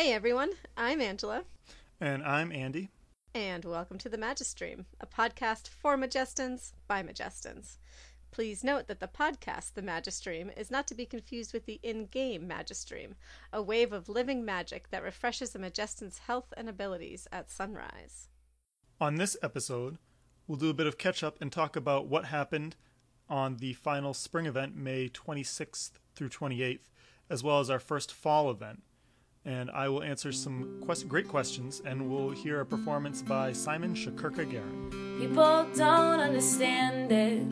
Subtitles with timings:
[0.00, 1.44] Hey everyone, I'm Angela,
[2.00, 2.88] And I'm Andy.
[3.34, 7.76] and welcome to the Magistream, a podcast for Majestins by Majestins.
[8.30, 12.06] Please note that the podcast, The Magistream, is not to be confused with the in
[12.06, 13.12] game Magistream,
[13.52, 18.30] a wave of living magic that refreshes a Majestin's health and abilities at sunrise.
[19.02, 19.98] On this episode,
[20.46, 22.74] we'll do a bit of catch up and talk about what happened
[23.28, 26.88] on the final spring event, May 26th through 28th,
[27.28, 28.82] as well as our first fall event.
[29.44, 33.94] And I will answer some quest- great questions, and we'll hear a performance by Simon
[33.94, 34.90] Shakurka Garin.
[35.18, 37.46] People don't understand it.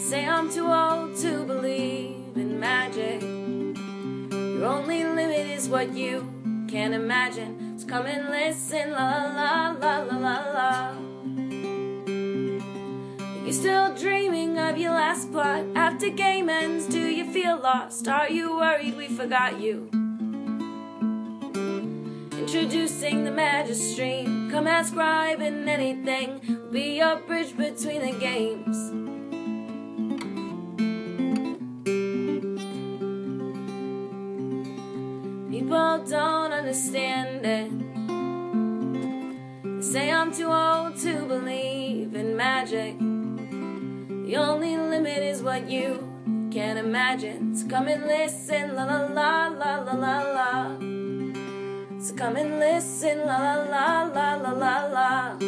[0.00, 3.22] Say I'm too old to believe in magic.
[3.22, 6.28] Your only limit is what you
[6.68, 7.78] can imagine.
[7.78, 11.03] So come and listen, la la la la la la.
[13.64, 15.64] Still dreaming of your last plot.
[15.74, 18.06] After game ends, do you feel lost?
[18.06, 19.88] Are you worried we forgot you?
[22.38, 24.50] Introducing the Magistream.
[24.50, 26.42] Come ask scribe in anything.
[26.70, 28.90] Be your bridge between the games.
[35.50, 37.70] People don't understand it.
[39.64, 43.13] They say I'm too old to believe in magic.
[44.34, 46.02] The only limit is what you
[46.50, 47.54] can imagine.
[47.54, 50.78] So come and listen, la la la la la la la.
[52.00, 55.38] So come and listen, la la la la la la la.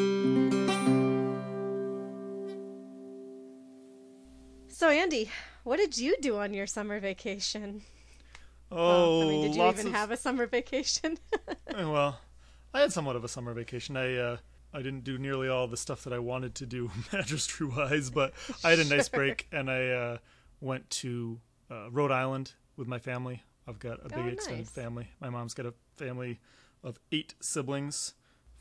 [4.68, 5.32] So, Andy,
[5.64, 7.82] what did you do on your summer vacation?
[8.70, 8.76] Oh,
[9.18, 11.18] Well, I mean, did you lots even of, have a summer vacation?
[11.74, 12.20] Eh, Well,
[12.72, 13.96] I had somewhat of a summer vacation.
[13.96, 14.36] I uh,
[14.76, 18.34] I didn't do nearly all the stuff that I wanted to do magistry wise, but
[18.62, 19.20] I had a nice Sure.
[19.20, 20.18] break, and I uh,
[20.60, 23.42] went to uh, Rhode Island with my family.
[23.66, 24.74] I've got a big Oh, extended nice.
[24.74, 25.08] family.
[25.20, 26.40] My mom's got a family
[26.84, 28.14] of eight siblings,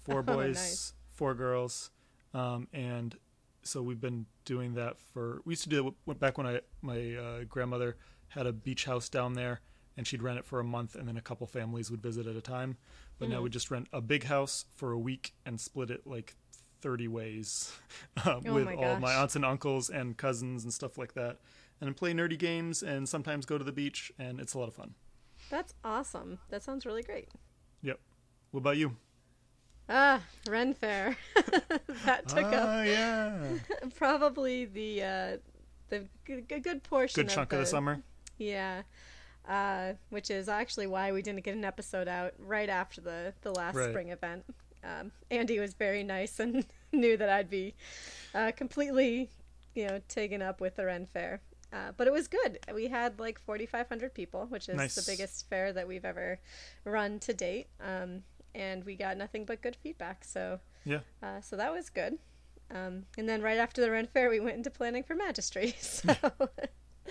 [0.05, 0.93] four Oh, boys, nice.
[1.11, 1.91] four girls,
[2.33, 3.16] um, and
[3.63, 5.42] so we've been doing that for.
[5.43, 7.97] We used to do it back when I my uh, grandmother
[8.30, 9.59] had a beach house down there,
[9.98, 12.36] and she'd rent it for a month, and then a couple families would visit at
[12.36, 12.78] a time.
[13.17, 13.33] But Mm-hmm.
[13.36, 16.36] now we just rent a big house for a week and split it like
[16.82, 17.72] thirty ways
[18.26, 21.38] uh, Oh with my all my aunts and uncles and cousins and stuff like that,
[21.82, 24.73] and play nerdy games and sometimes go to the beach, and it's a lot of
[24.76, 24.95] fun.
[25.50, 26.39] That's awesome.
[26.50, 27.30] That sounds really great.
[27.83, 28.00] Yep.
[28.52, 28.95] What about you?
[29.88, 31.16] Ah, Ren Fair.
[32.06, 33.39] that took Ah, up yeah.
[33.95, 35.38] probably the uh,
[35.89, 38.02] the g- good portion Good chunk of of the summer.
[38.39, 38.82] Yeah,
[39.48, 43.52] uh, which is actually why we didn't get an episode out right after the the
[43.52, 43.89] last Right.
[43.89, 44.45] spring event.
[44.83, 47.73] Um, Andy was very nice and knew that I'd be
[48.36, 49.30] uh, completely,
[49.73, 51.42] you know, taken up with the Ren Fair.
[51.73, 52.60] Uh, but it was good.
[52.73, 54.95] We had like 4,500 people, which is Nice.
[54.95, 56.39] the biggest fair that we've ever
[56.83, 57.67] run to date.
[57.82, 58.23] Um,
[58.54, 60.23] and we got nothing but good feedback.
[60.23, 61.00] So Yeah.
[61.23, 62.20] uh, so that was good.
[62.72, 65.73] Um, and then right after the Ren Fair, we went into planning for Magistry.
[65.82, 66.14] So,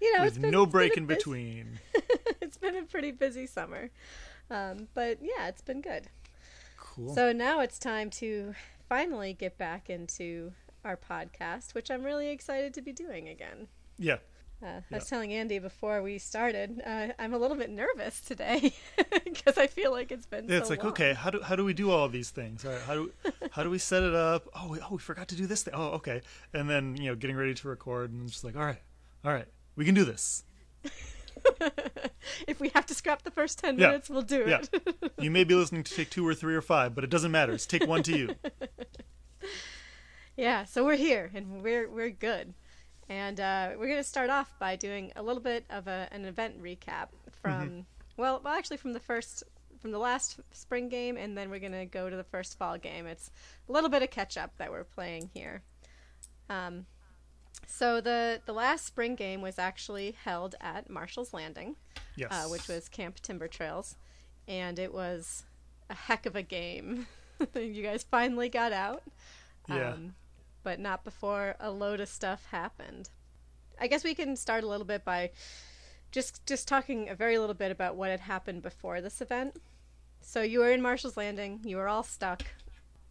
[0.00, 1.78] you know, it's With been, no break in between.
[2.40, 3.90] it's been a pretty busy summer.
[4.50, 6.08] Um, but yeah, it's been good.
[6.78, 7.14] Cool.
[7.14, 8.54] So now it's time to
[8.88, 10.52] finally get back into
[10.84, 13.68] our podcast, which I'm really excited to be doing again.
[13.98, 14.18] yeah.
[14.62, 14.96] Uh, I Yeah.
[14.98, 18.72] was telling Andy before we started, uh, I'm a little bit nervous today
[19.24, 20.92] because I feel like it's been Yeah, it's like long.
[20.92, 22.64] okay, how do how do we do all these things?
[22.64, 23.12] All right, how do
[23.50, 24.48] how do we set it up?
[24.54, 25.74] Oh, we, oh, we forgot to do this thing.
[25.76, 26.22] Oh, okay.
[26.54, 28.80] And then you know, getting ready to record, and just like, all right,
[29.26, 29.44] all right,
[29.76, 30.44] we can do this.
[32.48, 33.86] if we have to scrap the first 10 Yeah.
[33.88, 34.62] minutes, we'll do Yeah.
[34.72, 35.12] it.
[35.18, 37.52] You may be listening to take two or three or five, but it doesn't matter.
[37.52, 38.34] It's take one to you.
[40.36, 42.52] Yeah, so we're here and we're we're good,
[43.08, 46.62] and uh, we're gonna start off by doing a little bit of a, an event
[46.62, 47.08] recap
[47.40, 47.86] from
[48.18, 49.44] well, well, actually from the first
[49.80, 53.06] from the last spring game, and then we're gonna go to the first fall game.
[53.06, 53.30] It's
[53.66, 55.62] a little bit of catch up that we're playing here.
[56.50, 56.84] Um,
[57.66, 61.76] so the the last spring game was actually held at Marshall's Landing,
[62.16, 62.28] Yes.
[62.32, 63.96] uh, which was Camp Timber Trails,
[64.48, 65.44] and it was
[65.90, 67.06] a heck of a game.
[67.54, 69.02] you guys finally got out
[69.68, 69.90] yeah.
[69.92, 70.14] um,
[70.62, 73.10] but not before a load of stuff happened.
[73.78, 75.30] I guess we can start a little bit by
[76.12, 79.56] just just talking a very little bit about what had happened before this event.
[80.20, 82.42] So you were in Marshall's Landing, you were all stuck,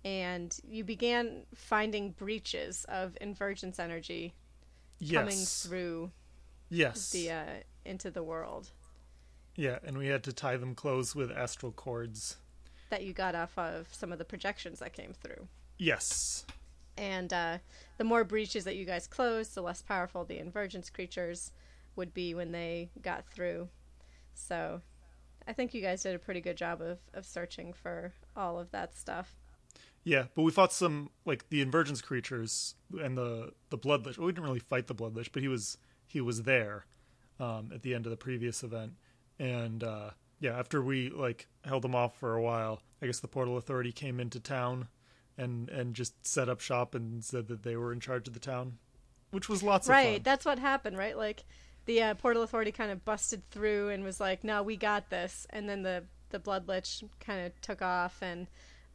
[0.04, 4.34] and you began finding breaches of invergence energy
[5.14, 6.12] coming through
[6.70, 7.12] Yes.
[7.12, 7.46] the uh,
[7.84, 8.70] into the world
[9.56, 12.38] Yeah, and we had to tie them closed with astral cords.
[12.90, 15.48] that you got off of some of the projections that came through.
[15.78, 16.46] Yes.
[16.98, 17.58] And uh,
[17.98, 21.52] the more breaches that you guys closed, the less powerful the invergence creatures
[21.96, 23.68] would be when they got through.
[24.34, 24.82] So
[25.48, 28.72] I think you guys did a pretty good job of, of searching for all of
[28.72, 29.36] that stuff.
[30.06, 34.18] Yeah, but we fought some like the Invergence creatures and the the Blood Lich.
[34.18, 36.86] Well, we didn't really fight the Blood Lich, but he was he was there
[37.40, 38.94] um, at the end of the previous event,
[39.40, 43.28] and uh, yeah, after we like held them off for a while, I guess the
[43.28, 44.90] Portal Authority came into town
[45.40, 48.40] and and just set up shop and said that they were in charge of the
[48.40, 48.78] town,
[49.32, 50.22] which was lots right, of fun.
[50.24, 51.18] that's what happened, right?
[51.18, 51.46] Like
[51.86, 55.48] the uh, Portal Authority kind of busted through and was like, "No, we got this,"
[55.50, 58.46] and then the the Blood Lich kind of took off and.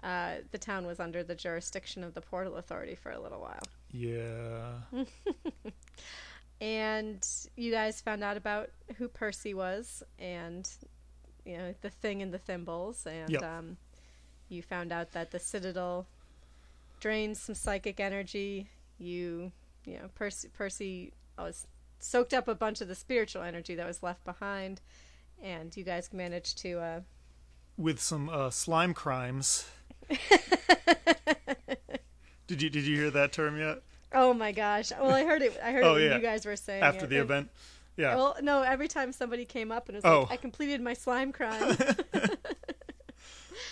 [0.02, 3.62] Uh, the town was under the jurisdiction of the Portal Authority for a little while.
[3.90, 4.72] Yeah.
[6.60, 7.26] and
[7.56, 10.68] you guys found out about who Percy was and
[11.44, 13.42] you know the thing in the thimbles and Yep.
[13.42, 13.76] um,
[14.48, 16.06] you found out that the citadel
[17.00, 18.68] drains some psychic energy
[18.98, 19.52] you
[19.86, 21.66] you know Percy Percy was
[21.98, 24.80] soaked up a bunch of the spiritual energy that was left behind
[25.42, 27.00] and you guys managed to uh,
[27.78, 29.66] With some uh, slime crimes.
[32.46, 33.78] did you did you hear that term yet?
[34.12, 36.16] oh my gosh well I heard it I heard Oh, it when yeah.
[36.16, 37.08] you guys were saying After it.
[37.10, 37.50] the And- event.
[37.96, 38.16] Yeah.
[38.16, 40.22] well no every time somebody came up and was Oh.
[40.22, 41.76] like I completed my slime crime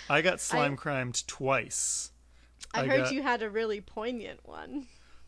[0.09, 2.11] I got slime I- crimed twice.
[2.73, 4.87] I, I heard got- you had a really poignant one.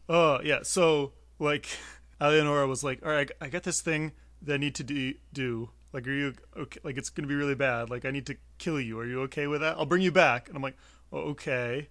[0.10, 1.68] Oh yeah, so like,
[2.22, 4.12] Eleonora was like, "All right, I got this thing
[4.44, 5.14] that I need to do.
[5.34, 5.70] do.
[5.94, 6.80] Like, are you okay?
[6.84, 7.90] Like, it's gonna be really bad.
[7.90, 9.00] Like, I need to kill you.
[9.00, 9.78] Are you okay with that?
[9.78, 10.78] I'll bring you back." And I'm like,
[11.12, 11.90] "Okay."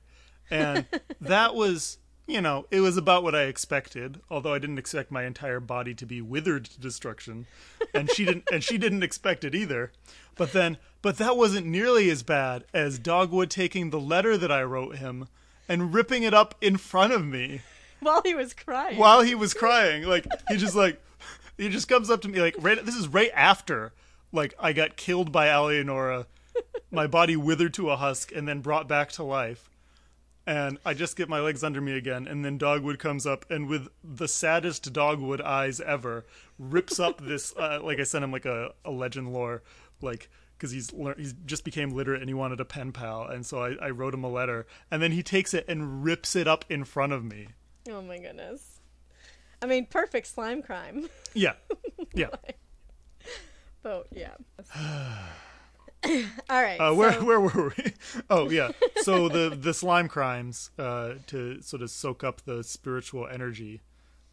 [0.50, 0.87] And
[1.20, 4.20] that was, you know, it was about what I expected.
[4.31, 7.46] Although I didn't expect my entire body to be withered to destruction,
[7.94, 9.93] and she didn't, and she didn't expect it either.
[10.37, 14.62] But then, but that wasn't nearly as bad as Dogwood taking the letter that I
[14.62, 15.28] wrote him
[15.69, 17.61] and ripping it up in front of me
[18.00, 18.96] While he was crying.
[18.99, 20.05] while he was crying.
[20.05, 21.00] Like he just like
[21.58, 23.93] he just comes up to me like right this is right after
[24.32, 26.26] like I got killed by Alienora,
[26.90, 29.70] my body withered to a husk and then brought back to life.
[30.46, 33.69] And I just get my legs under me again, and then Dogwood comes up and
[33.69, 36.25] with the saddest Dogwood eyes ever,
[36.58, 37.54] rips up this.
[37.56, 39.62] Uh, like I sent him like a, a legend lore,
[40.00, 43.44] like because he's lear- he's just became literate and he wanted a pen pal, and
[43.44, 46.48] so I, I wrote him a letter, and then he takes it and rips it
[46.48, 47.48] up in front of me.
[47.88, 48.81] Oh my goodness.
[49.62, 51.10] I mean, perfect slime crime.
[51.34, 51.52] Yeah,
[52.14, 52.31] yeah.
[53.82, 54.37] But yeah.
[56.50, 56.79] All right.
[56.79, 57.93] Uh, where so- where were we?
[58.31, 58.70] Oh yeah.
[59.02, 63.81] So the the slime crimes uh, to sort of soak up the spiritual energy.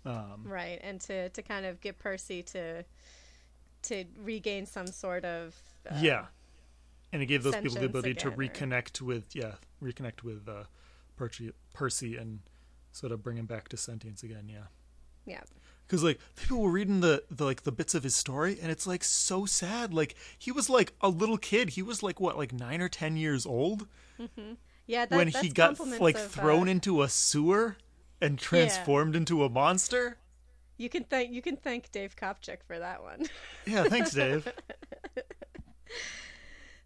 [0.06, 2.86] Um, right, and to to kind of get Percy to
[3.84, 5.56] to regain some sort of
[5.90, 6.26] uh, yeah,
[7.12, 10.48] and it gave those people the ability to again, or- reconnect with yeah, reconnect with
[10.48, 10.64] uh,
[11.18, 12.40] Percy, Percy, and
[12.94, 14.48] sort of bring him back to sentience again.
[14.48, 14.68] Yeah,
[15.26, 15.42] yeah.
[15.88, 18.86] Because like people were reading the, the like the bits of his story, and it's
[18.86, 19.94] like so sad.
[19.94, 21.72] Like he was like a little kid.
[21.72, 23.88] He was like what, like nine or ten years old
[24.86, 27.78] Yeah, that, when he got like of, thrown uh, into a sewer
[28.22, 30.18] and transformed into a monster.
[30.78, 33.26] You can thank you can thank Dave Kopchik for that one,
[33.66, 34.48] Yeah, thanks, Dave.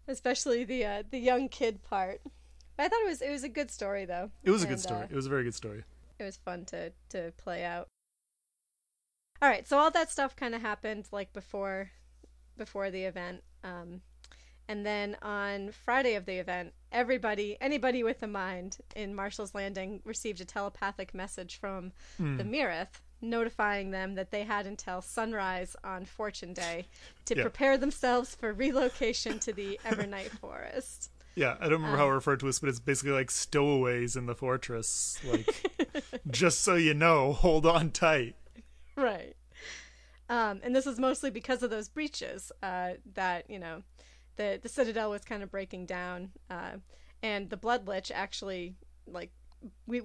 [0.08, 2.20] especially the uh, the young kid part.
[2.76, 4.30] But I thought it was it was a good story though.
[4.44, 5.02] It was a good story.
[5.02, 5.84] uh, It was a very good story.
[6.18, 7.88] it was fun to to play out.
[9.42, 11.90] All right, so all that stuff kind of happened like before
[12.56, 13.42] before the event.
[13.64, 14.02] Um,
[14.68, 20.00] and then on Friday of the event, everybody, anybody with a mind in Marshall's Landing
[20.04, 26.04] received a telepathic message from the Mirith notifying them that they had until sunrise on
[26.04, 26.86] Fortune Day
[27.24, 27.42] to Yeah.
[27.42, 31.10] prepare themselves for relocation to the Evernight Forest.
[31.34, 34.14] Yeah, I don't remember Um, how it referred to us, but it's basically like stowaways
[34.16, 35.18] in the fortress.
[35.24, 35.48] Like,
[36.30, 38.36] just so you know, hold on tight.
[38.96, 39.34] right.
[40.28, 43.82] Um, and this was mostly because of those breaches uh, that you know
[44.36, 46.76] the the citadel was kind of breaking down, uh,
[47.22, 48.74] and the blood lich actually
[49.06, 49.30] like
[49.86, 50.02] we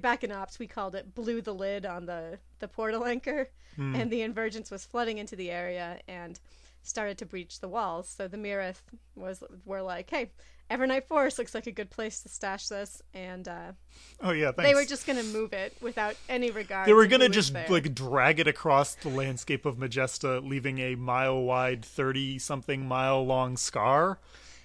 [0.00, 3.48] back in ops we called it blew the lid on the the portal anchor,
[3.96, 6.38] and the invergence was flooding into the area and
[6.82, 8.08] started to breach the walls.
[8.08, 8.82] So the Mirith
[9.16, 10.30] was were like, hey.
[10.70, 13.72] Evernight Forest looks like a good place to stash this, and uh,
[14.20, 14.68] Oh yeah, thanks.
[14.68, 16.88] they were just gonna move it without any regard.
[16.88, 21.42] They were gonna just like drag it across the landscape of Majesta, leaving a mile
[21.42, 24.18] wide, thirty something mile long scar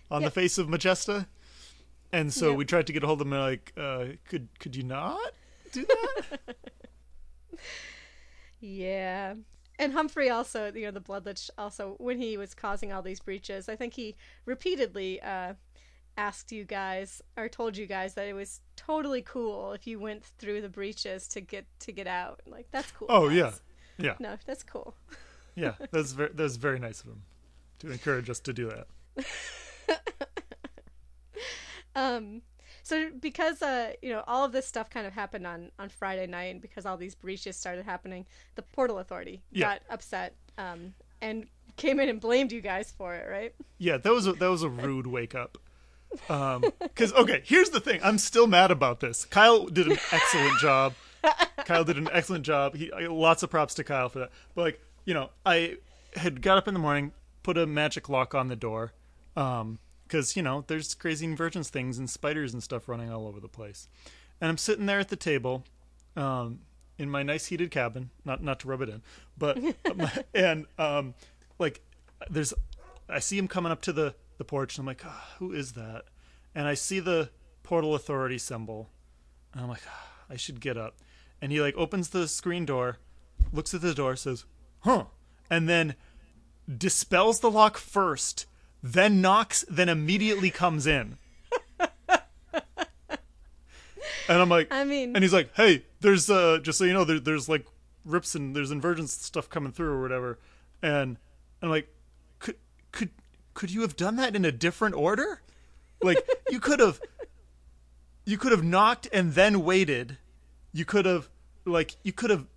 [0.10, 0.30] on Yeah.
[0.30, 1.28] the face of Majesta.
[2.12, 2.58] And so Yep.
[2.58, 3.34] we tried to get a hold of them.
[3.34, 5.34] and Like, uh, could could you not
[5.74, 6.56] do that?
[8.60, 9.36] Yeah.
[9.78, 13.22] And Humphrey also, you know, the Blood Lich also, when he was causing all these
[13.22, 15.54] breaches, I think he repeatedly uh,
[16.20, 20.24] asked you guys or told you guys that it was totally cool if you went
[20.24, 22.42] through the breaches to get to get out.
[22.46, 23.08] Like that's cool.
[23.10, 23.38] oh guys.
[23.38, 23.52] yeah,
[24.06, 24.96] yeah, No, that's cool.
[25.56, 25.74] yeah.
[25.92, 27.22] That's very that's very nice of him
[27.80, 28.88] to encourage us to do that.
[31.96, 32.42] um,
[32.84, 36.28] so because uh, you know, all of this stuff kind of happened on on Friday
[36.28, 39.68] night, and because all these breaches started happening, the Portal Authority Yeah.
[39.74, 41.48] got upset um, and
[41.78, 43.54] came in and blamed you guys for it, right?
[43.78, 45.58] Yeah, that was a, that was a rude wake up.
[46.30, 48.00] Um, because okay, here's the thing.
[48.04, 49.26] I'm still mad about this.
[49.26, 50.94] Kyle did an excellent job.
[51.66, 52.76] Kyle did an excellent job.
[52.76, 54.32] He lots of props to Kyle for that.
[54.56, 55.78] But like, you know, I
[56.16, 57.12] had got up in the morning,
[57.44, 58.94] put a magic lock on the door,
[59.36, 63.40] um, because you know there's crazy invergence things and spiders and stuff running all over
[63.40, 63.88] the place,
[64.42, 65.64] and I'm sitting there at the table,
[66.16, 66.60] um,
[66.98, 68.10] in my nice heated cabin.
[68.26, 69.02] Not not to rub it in,
[69.38, 69.58] but
[70.34, 71.14] and um,
[71.60, 71.82] like
[72.30, 72.54] there's
[73.08, 75.74] I see him coming up to the the porch, and I'm like, ah, who is
[75.74, 76.06] that?
[76.56, 77.30] And I see the
[77.62, 78.90] portal authority symbol,
[79.54, 80.96] and I'm like, ah, I should get up.
[81.40, 82.98] And he like opens the screen door,
[83.54, 84.46] looks at the door, says,
[84.80, 85.06] huh,
[85.50, 85.96] and then
[86.78, 88.48] dispels the lock first,
[88.82, 91.18] then knocks, then immediately comes in.
[91.80, 92.20] and
[94.28, 97.20] I'm like, I mean, and he's like, "Hey, there's uh, just so you know, there,
[97.20, 97.66] there's like
[98.06, 100.40] rips and there's invergence stuff coming through or whatever."
[100.82, 101.18] And
[101.62, 101.94] I'm like,
[102.40, 102.56] "Could
[102.92, 103.10] could
[103.60, 105.42] could you have done that in a different order?
[106.02, 107.02] Like you could have,
[108.24, 110.18] you could have knocked and then waited.
[110.72, 111.28] You could have,
[111.66, 112.48] like, you could have."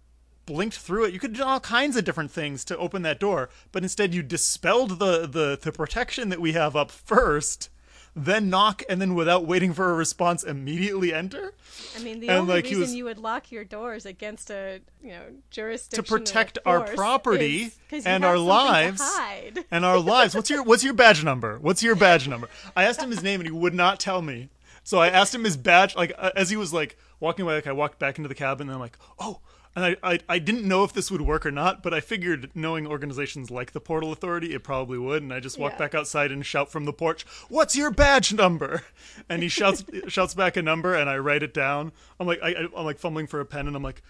[0.45, 3.21] blinked through it you could have done all kinds of different things to open that
[3.21, 7.71] door but instead you dispelled the the, the protection that we have up first
[8.15, 11.55] then knock and then without waiting for a response immediately enter
[11.97, 14.81] I mean, the and, only like, reason was- you would lock your doors against a
[15.03, 19.03] you know jurisdiction to protect our property and our lives.
[19.71, 20.35] and our lives.
[20.35, 21.59] What's your What's your badge number?
[21.59, 22.49] What's your badge number?
[22.77, 24.49] I asked him his name and he would not tell me.
[24.85, 25.97] So I asked him his badge.
[25.97, 28.69] Like uh, as he was like walking away, like I walked back into the cabin
[28.69, 29.41] and I'm like, oh.
[29.75, 32.51] And I, I I didn't know if this would work or not, but I figured
[32.55, 35.23] knowing organizations like the Portal Authority, it probably would.
[35.23, 35.79] And I just walk Yeah.
[35.79, 38.83] back outside and shout from the porch, "What's your badge number?"
[39.31, 41.93] And he shouts shouts back a number, and I write it down.
[42.21, 44.03] I'm like I, I'm like fumbling for a pen, and I'm like,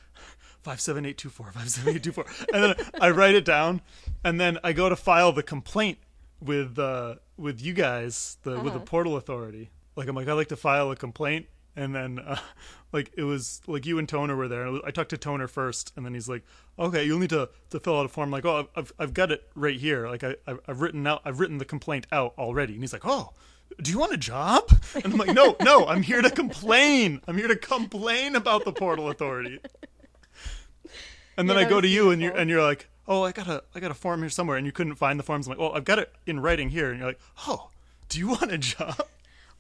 [0.62, 3.45] five seven eight two four five seven eight two four, and then I write it
[3.45, 3.83] down,
[4.25, 5.99] and then I go to file the complaint
[6.40, 9.71] with uh with you guys, the with the Portal Authority.
[9.95, 12.38] Like I'm like I like to file a complaint, and then uh,
[12.92, 14.60] like it was like you and Toner were there.
[14.62, 16.44] and it was- I talked to Toner first, and then he's like,
[16.78, 18.30] okay, you'll need to to fill out a form.
[18.30, 20.08] Like oh I've I've, got it right here.
[20.08, 23.32] Like I I've, written out I've written the complaint out already, and he's like oh.
[23.80, 24.70] Do you want a job?
[24.94, 27.22] And I'm like, no, no, I'm here to complain.
[27.26, 29.60] I'm here to complain about the Portal Authority.
[31.38, 33.48] And then Yeah, I go to you and you're and you're like, "Oh, I got
[33.48, 35.46] a I got a form here somewhere." And you couldn't find the forms.
[35.46, 37.70] I'm like, "Well, I've got it in writing here." And you're like, "Oh,
[38.10, 39.06] do you want a job?"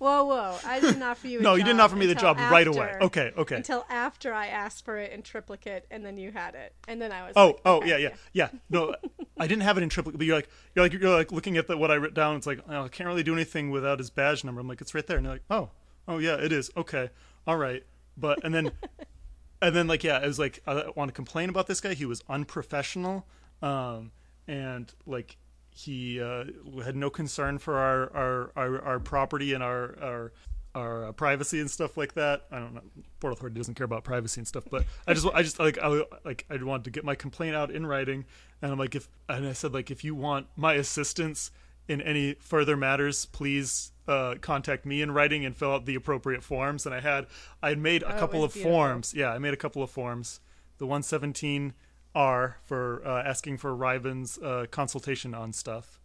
[0.02, 0.58] Whoa, whoa!
[0.66, 1.38] I didn't offer you.
[1.38, 2.96] A No, you didn't offer me the job right away.
[3.00, 3.54] Okay, okay.
[3.54, 7.12] Until after I asked for it in triplicate, and then you had it, and then
[7.12, 7.34] I was.
[7.36, 8.48] Oh, like, oh, okay, yeah, yeah, yeah.
[8.68, 8.96] No,
[9.38, 10.18] I didn't have it in triplicate.
[10.18, 12.34] But you're like, you're like, you're like looking at the, what I wrote down.
[12.34, 14.60] It's like, oh, I can't really do anything without his badge number.
[14.60, 15.18] I'm like, it's right there.
[15.18, 15.70] And you're like, oh,
[16.08, 16.72] oh yeah, it is.
[16.76, 17.10] Okay,
[17.46, 17.84] all right.
[18.16, 18.72] But and then,
[19.62, 21.94] and then like, yeah, it was like, I want to complain about this guy.
[21.94, 23.24] He was unprofessional,
[23.62, 24.10] um,
[24.48, 25.36] and like
[25.74, 26.44] he uh,
[26.84, 30.32] had no concern for our our, our, our property and our our
[30.74, 32.46] our uh, privacy and stuff like that.
[32.50, 32.80] I don't know.
[33.20, 36.02] Port Authority doesn't care about privacy and stuff, but I just I just like I
[36.24, 38.24] like I wanted to get my complaint out in writing,
[38.62, 41.50] and I'm like if and I said like if you want my assistance
[41.88, 46.42] in any further matters, please uh, contact me in writing and fill out the appropriate
[46.42, 46.86] forms.
[46.86, 47.26] And I had
[47.62, 48.72] I had made a Oh, couple of beautiful.
[48.78, 49.12] forms.
[49.14, 50.40] Yeah, I made a couple of forms.
[50.78, 51.74] The 117
[52.14, 56.00] R for uh, asking for Riven's uh, consultation on stuff,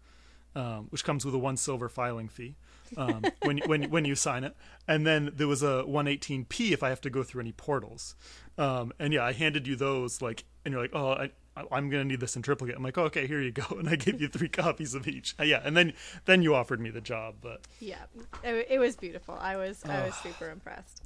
[0.55, 2.55] um, which comes with a one silver filing fee
[2.95, 4.55] um, when when when you sign it,
[4.87, 8.15] and then there was a 118P if I have to go through any portals.
[8.57, 11.29] Um, and yeah, I handed you those like, and you're like, oh, I,
[11.71, 12.75] I'm gonna need this in triplicate.
[12.77, 15.35] I'm like, oh, okay, here you go, and I gave you three copies of each.
[15.39, 15.93] Uh, yeah, and then
[16.25, 17.97] then you offered me the job, but Yeah,
[18.43, 19.37] it, it was beautiful.
[19.39, 21.03] I was I was super impressed.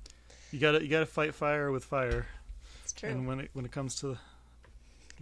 [0.52, 2.28] you gotta you gotta fight fire with fire,
[2.84, 3.10] It's true.
[3.10, 4.18] and when it when it comes to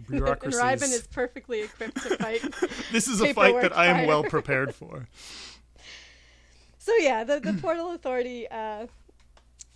[0.08, 2.42] bureaucracies, Ryben is perfectly equipped to fight.
[2.92, 4.06] this is a fight that I am fire.
[4.06, 5.06] well prepared for.
[6.78, 8.86] so yeah, the the Portal Authority uh,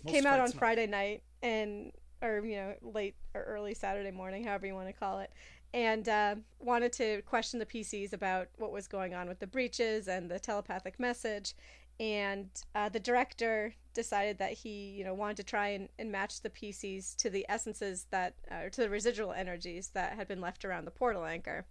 [0.07, 0.55] came out on not.
[0.55, 1.91] Friday night and
[2.21, 5.31] or you know late or early Saturday morning, however you want to call it,
[5.73, 10.07] and uh, wanted to question the PCs about what was going on with the breaches
[10.07, 11.53] and the telepathic message.
[11.99, 16.41] And uh, the director decided that he, you know, wanted to try and, and match
[16.41, 20.65] the PCs to the essences that, uh, to the residual energies that had been left
[20.65, 21.65] around the portal anchor.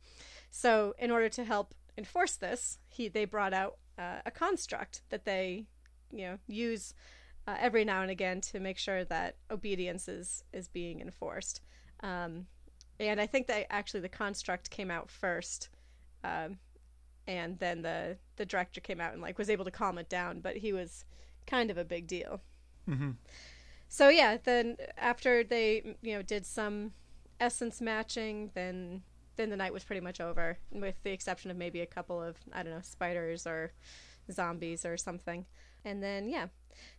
[0.51, 5.25] So, in order to help enforce this, he they brought out uh, a construct that
[5.25, 5.67] they,
[6.11, 6.95] you know, use
[7.47, 11.61] uh, every now and again to make sure that obedience is is being enforced.
[12.01, 12.47] Um,
[12.99, 15.69] and I think that actually the construct came out first,
[16.23, 16.59] um,
[17.27, 20.41] and then the the director came out and like was able to calm it down,
[20.41, 21.05] but he was
[21.47, 22.41] kind of a big deal.
[22.89, 23.13] Mm-hmm.
[23.89, 26.93] So yeah, then after they you know did some
[27.41, 29.03] essence matching, then
[29.37, 32.37] then the night was pretty much over, with the exception of maybe a couple of
[32.53, 33.73] I don't know spiders or
[34.31, 35.47] zombies or something.
[35.85, 36.49] And then yeah,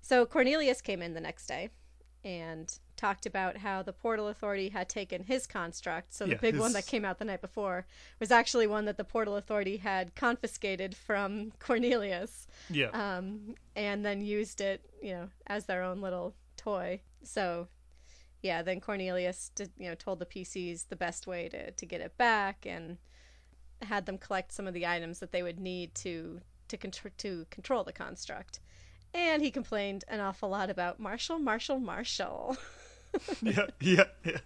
[0.01, 1.69] so Cornelius came in the next day
[2.23, 6.13] and talked about how the Portal Authority had taken his construct.
[6.13, 7.85] So the Yeah, big one that came out the night before
[8.19, 12.89] was actually one that the Portal Authority had confiscated from Cornelius Yeah.
[12.89, 17.01] um, and then used it, you know, as their own little toy.
[17.23, 17.67] So,
[18.41, 22.01] yeah, then Cornelius, did, you know, told the PCs the best way to, to get
[22.01, 22.97] it back, and
[23.81, 27.45] had them collect some of the items that they would need to to contr- to
[27.51, 28.59] control the construct.
[29.13, 32.57] And he complained an awful lot about Marshall, Marshall, Marshall.
[33.41, 33.65] yeah.
[33.79, 34.03] Yeah.
[34.25, 34.37] Yeah.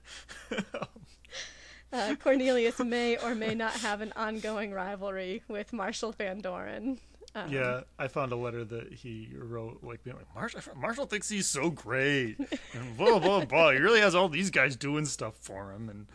[1.92, 7.00] Uh, Cornelius may or may not have an ongoing rivalry with Marshall Van Doren.
[7.34, 10.62] Um, Yeah, I found a letter that he wrote, like being like Marshall.
[10.78, 12.38] Marshall thinks he's so great,
[12.74, 13.72] and blah blah blah.
[13.72, 16.06] He really has all these guys doing stuff for him, and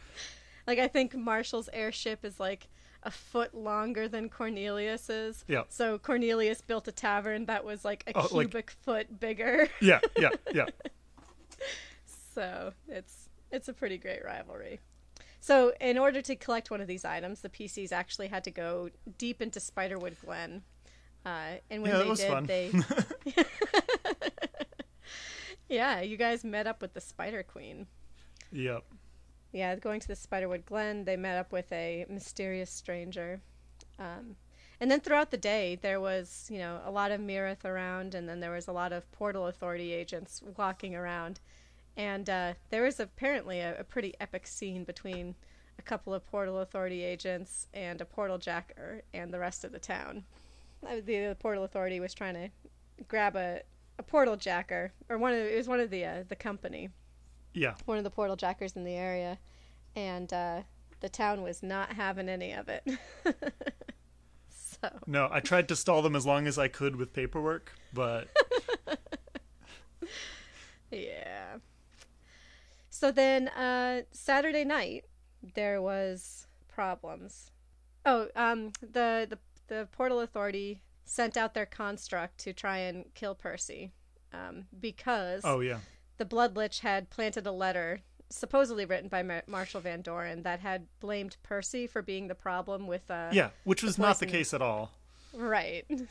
[0.67, 2.69] Like I think Marshall's airship is like
[3.03, 5.45] a foot longer than Cornelius's.
[5.49, 5.65] Yeah.
[5.71, 9.69] So Cornelius built a tavern that was like a Oh, like- cubic foot bigger.
[9.81, 10.67] yeah, yeah, yeah,
[12.35, 14.81] so it's it's a pretty great rivalry.
[15.41, 18.89] So in order to collect one of these items, the PCs actually had to go
[19.19, 20.63] deep into Spiderwood Glen.
[21.27, 22.47] Uh, and when Yeah, they was did, fun.
[22.47, 22.71] they
[25.69, 27.87] Yeah, you guys met up with the Spider Queen.
[28.53, 28.85] Yep.
[29.53, 33.41] Yeah, going to the Spiderwood Glen, they met up with a mysterious stranger.
[33.99, 34.37] Um,
[34.81, 38.29] and then throughout the day, there was, you know, a lot of Mirith around, and
[38.29, 41.41] then there was a lot of Portal Authority agents walking around.
[41.97, 45.35] And uh, there was apparently a, a pretty epic scene between
[45.79, 49.79] a couple of Portal Authority agents and a Portal Jacker and the rest of the
[49.79, 50.25] town.
[50.85, 52.51] Uh, The, the Portal Authority was trying to
[53.09, 53.61] grab a,
[53.99, 56.91] a Portal Jacker, or one of the, it was one of the uh, the company
[57.53, 59.39] Yeah, one of the portal jackers in the area,
[59.95, 60.63] and uh,
[61.01, 62.85] the town was not having any of it.
[64.49, 68.29] so no, I tried to stall them as long as I could with paperwork, but
[70.91, 71.57] yeah.
[73.05, 75.05] So then uh, Saturday night
[75.55, 77.51] there was problems.
[78.07, 83.35] Oh, um, the the the portal authority sent out their construct to try and kill
[83.35, 83.93] Percy,
[84.33, 85.81] um, because oh yeah,
[86.17, 90.61] the Blood Lich had planted a letter, supposedly written by Mar- Marshall Van Doren, that
[90.61, 93.11] had blamed Percy for being the problem with.
[93.11, 94.93] Uh, yeah, which was not the case at all.
[95.35, 95.85] Right.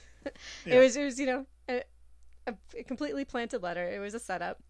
[0.65, 0.75] Yeah.
[0.75, 0.95] It was.
[0.95, 1.19] It was.
[1.19, 1.81] You know, a
[2.47, 3.83] a completely planted letter.
[3.91, 4.61] It was a setup.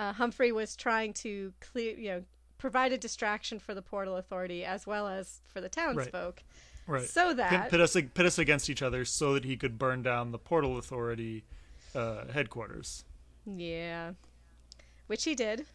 [0.00, 1.94] Uh, Humphrey was trying to clear.
[1.98, 2.22] You know,
[2.56, 6.42] provide a distraction for the Portal Authority as well as for the townsfolk,
[6.86, 7.06] Right.
[7.08, 10.02] so Pit, that pit us pit us against each other so that he could burn
[10.02, 11.44] down the Portal Authority
[11.94, 13.04] uh, headquarters.
[13.44, 14.12] yeah,
[15.06, 15.66] which he did,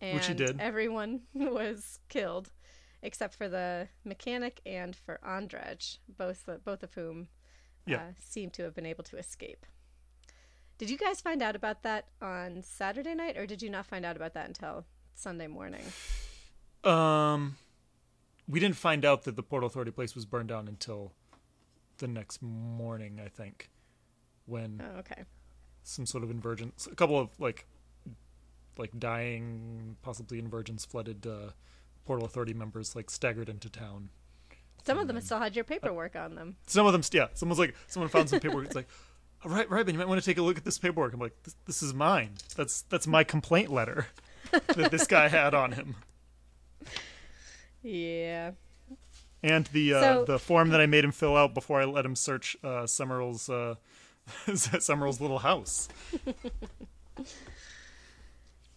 [0.00, 0.58] and Which he did.
[0.60, 2.50] Everyone was killed,
[3.02, 7.28] except for the mechanic and for Andrej, both both of whom
[7.86, 7.96] Yeah.
[7.96, 9.66] uh, seem to have been able to escape.
[10.78, 14.04] Did you guys find out about that on Saturday night, or did you not find
[14.04, 14.84] out about that until
[15.14, 15.84] Sunday morning?
[16.82, 17.56] Um,
[18.48, 21.12] we didn't find out that the Portal Authority place was burned down until
[21.98, 23.70] the next morning, I think,
[24.46, 25.22] when Oh, okay.
[25.84, 27.66] some sort of invergence, a couple of like,
[28.76, 31.50] like dying, possibly invergence flooded uh,
[32.04, 34.10] Portal Authority members like staggered into town.
[34.84, 36.56] Some of them still had your paperwork on them.
[36.66, 37.28] Some of them, yeah.
[37.32, 38.66] Someone's like, someone found some paperwork.
[38.66, 38.88] It's like,
[39.44, 41.12] all right, right, but you might want to take a look at this paperwork.
[41.12, 42.30] I'm like, this, this is mine.
[42.56, 44.06] That's that's my complaint letter
[44.50, 45.96] that this guy had on him,
[47.82, 48.52] Yeah.
[49.42, 52.04] and the uh, So- the form that I made him fill out before I let
[52.06, 53.74] him search uh, Summerall's uh,
[54.54, 55.88] Summerall's little house.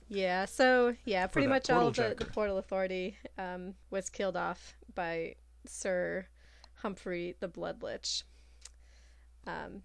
[0.10, 2.26] Yeah, so yeah, pretty much all the, the.
[2.26, 6.28] Portal Authority um, was killed off by Sir
[6.76, 8.24] Humphrey the Blood Lich.
[9.46, 9.84] Um,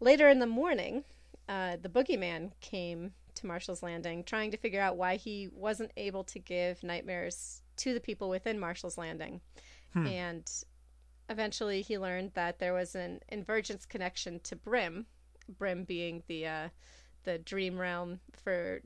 [0.00, 1.04] later in the morning,
[1.48, 6.24] uh, the Boogeyman came to Marshall's Landing, trying to figure out why he wasn't able
[6.24, 9.40] to give nightmares to the people within Marshall's Landing.
[9.94, 10.48] And
[11.28, 15.06] eventually he learned that there was an invergence connection to Brim,
[15.58, 16.68] Brim being the uh,
[17.24, 18.80] the dream realm for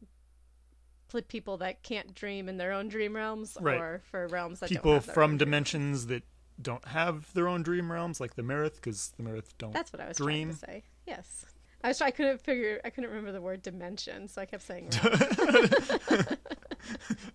[1.29, 3.79] people that can't dream in their own dream realms Right.
[3.79, 6.23] or for realms that don't People from dimensions that
[6.61, 9.73] don't have their own dream realms, like the Mirith, because the Mirith don't.
[9.75, 10.49] That's what I was dream.
[10.49, 10.83] trying to say.
[11.07, 11.47] Yes.
[11.85, 14.91] I was I couldn't figure I couldn't remember the word dimension, so I kept saying.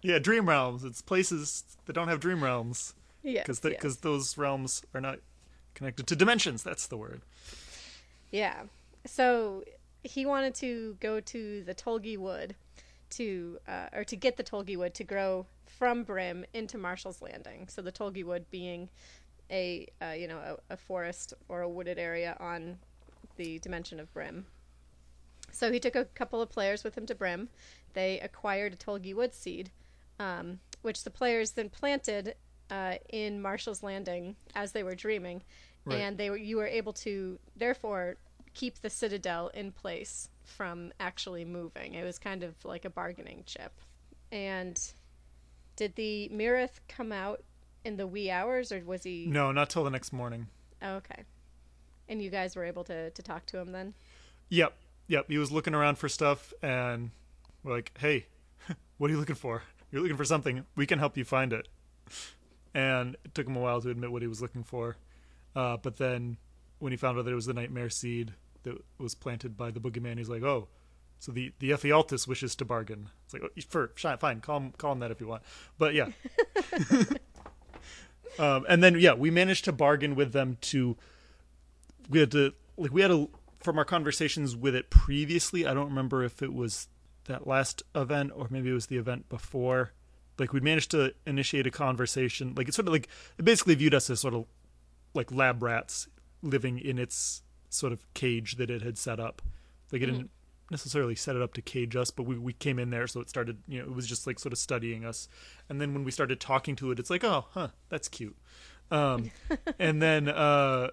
[0.02, 0.84] Yeah, dream realms.
[0.84, 2.94] It's places that don't have dream realms.
[3.24, 3.74] because yes.
[3.74, 5.20] because those realms are not
[5.74, 6.64] connected to dimensions.
[6.64, 7.22] That's the word.
[8.32, 8.64] Yeah.
[9.06, 9.64] So
[10.04, 12.56] he wanted to go to the Tolgi Wood
[13.12, 17.68] to, uh, or to get the Tolgi Wood to grow from Brim into Marshall's Landing.
[17.68, 18.90] So the Tolgi Wood being
[19.50, 20.38] a, uh, you know,
[20.70, 22.78] a, a forest or a wooded area on
[23.38, 24.46] the dimension of Brim.
[25.52, 27.50] So he took a couple of players with him to Brim.
[27.94, 29.72] They acquired a Tolgi Wood seed,
[30.20, 32.36] um, which the players then planted
[32.70, 35.42] uh, in Marshall's Landing as they were dreaming,
[35.86, 36.00] Right.
[36.02, 38.18] and they were you were able to therefore
[38.54, 41.94] keep the citadel in place from actually moving.
[41.94, 43.72] It was kind of like a bargaining chip.
[44.32, 44.78] And
[45.78, 47.42] did the Mirith come out
[47.86, 49.28] in the wee hours, or was he?
[49.28, 50.48] No, not till the next morning.
[50.82, 51.24] Oh, okay.
[52.10, 53.94] And you guys were able to to talk to him then.
[54.50, 54.74] Yep,
[55.08, 55.26] yep.
[55.28, 57.12] He was looking around for stuff, and
[57.64, 58.28] we're like, "Hey,
[58.98, 59.64] what are you looking for?
[59.92, 60.66] You're looking for something.
[60.76, 61.68] We can help you find it."
[62.74, 64.98] And it took him a while to admit what he was looking for,
[65.56, 66.38] uh, but then
[66.80, 69.80] when he found out that it was the nightmare seed that was planted by the
[69.80, 70.68] boogeyman, he's like, "Oh,
[71.20, 74.72] so the the Ephialtes wishes to bargain." It's like, oh, "For fine, fine, call him
[74.78, 75.44] call him that if you want."
[75.78, 76.10] But yeah.
[78.40, 80.96] um, and then yeah, we managed to bargain with them to
[82.10, 83.28] we had to like we had a
[83.60, 86.88] from our conversations with it previously i don't remember if it was
[87.26, 89.92] that last event or maybe it was the event before
[90.38, 93.94] like we managed to initiate a conversation like it's sort of like it basically viewed
[93.94, 94.46] us as sort of
[95.14, 96.08] like lab rats
[96.42, 99.42] living in its sort of cage that it had set up.
[99.92, 100.30] Like it didn't
[100.70, 103.30] necessarily set it up to cage us but we, we came in there so it
[103.30, 105.28] started you know it was just like sort of studying us.
[105.70, 108.38] And then when we started talking to it it's like oh huh that's cute.
[108.92, 109.32] Um
[109.80, 110.90] and then uh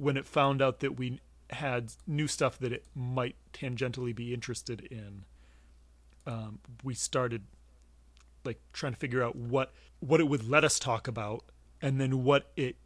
[0.00, 4.80] when it found out that we had new stuff that it might tangentially be interested
[4.80, 5.24] in,
[6.26, 7.42] um, we started
[8.44, 11.44] like trying to figure out what what it would let us talk about,
[11.82, 12.76] and then what it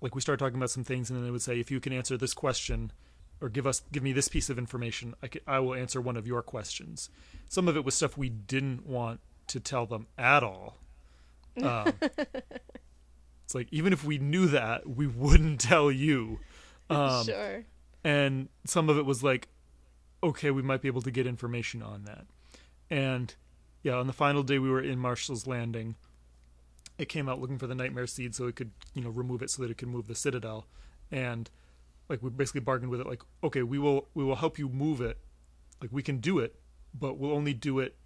[0.00, 1.92] like we started talking about some things, and then it would say if you can
[1.92, 2.92] answer this question
[3.40, 6.16] or give us give me this piece of information, I ca- I will answer one
[6.16, 7.10] of your questions.
[7.48, 10.76] Some of it was stuff we didn't want to tell them at all.
[11.60, 11.92] Um,
[13.48, 16.38] it's like even if we knew that, we wouldn't tell you.
[16.90, 17.64] Um, sure.
[18.02, 19.48] and some of it was like
[20.22, 22.24] okay we might be able to get information on that
[22.88, 23.34] and
[23.82, 25.96] yeah on the final day we were in marshall's landing
[26.96, 29.50] it came out looking for the nightmare seed so it could you know remove it
[29.50, 30.66] so that it could move the citadel
[31.12, 31.50] and
[32.08, 35.02] like we basically bargained with it like okay we will we will help you move
[35.02, 35.18] it
[35.82, 36.54] like we can do it
[36.98, 37.96] but we'll only do it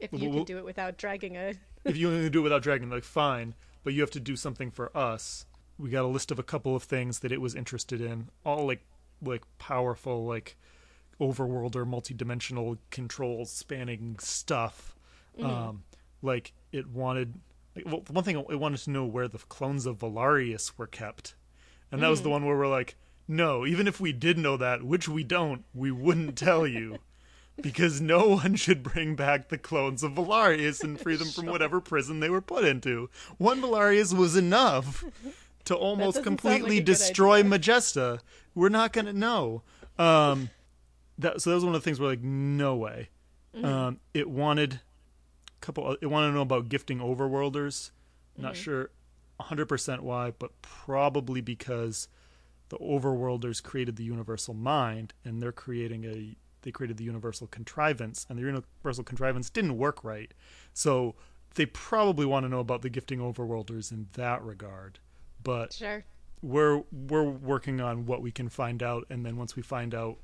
[0.00, 1.54] If you well- could do it without dragging a.
[1.84, 3.54] if you only do it without dragging, like fine,
[3.84, 5.46] but you have to do something for us.
[5.78, 8.66] We got a list of a couple of things that it was interested in, all
[8.66, 8.84] like
[9.22, 10.56] like powerful, like
[11.20, 14.96] overworlder, multi-dimensional controls spanning stuff.
[15.40, 15.84] Um,
[16.22, 17.34] like it wanted,
[17.74, 21.34] like, well, one thing it wanted to know where the clones of Valarius were kept,
[21.90, 24.84] and that was the one where we're like, no, even if we did know that,
[24.84, 26.98] which we don't, we wouldn't tell you
[27.60, 31.80] because no one should bring back the clones of Valarius and free them from whatever
[31.80, 33.08] prison they were put into.
[33.38, 35.04] One Valarius was enough
[35.64, 37.50] to almost doesn't like completely destroy idea.
[37.50, 38.18] Majesta.
[38.54, 39.62] We're not going to know.
[39.98, 40.50] Um,
[41.18, 43.08] that so that was one of the things we're like, no way.
[43.54, 43.64] Mm-hmm.
[43.64, 44.80] Um, it wanted a
[45.60, 45.96] couple.
[46.00, 47.90] It wanted to know about gifting overworlders.
[48.36, 48.62] Not Mm-hmm.
[48.62, 48.90] sure
[49.40, 52.08] 100% why, but probably because
[52.68, 58.26] the overworlders created the universal mind and they're creating a they created the universal contrivance
[58.28, 60.34] and the universal contrivance didn't work right.
[60.72, 61.14] So
[61.54, 64.98] they probably want to know about the gifting overworlders in that regard
[65.44, 66.02] but Sure.
[66.42, 70.16] we're we're working on what we can find out and then once we find out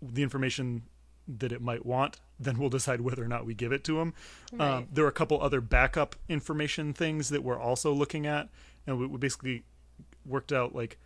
[0.00, 0.82] the information
[1.28, 4.14] that it might want then we'll decide whether or not we give it to them
[4.58, 8.48] um, there are a couple other backup information things that we're also looking at
[8.86, 9.62] and we, we basically
[10.24, 10.98] worked out like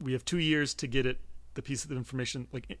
[0.00, 1.20] we have two years to get it
[1.54, 2.78] the piece of information like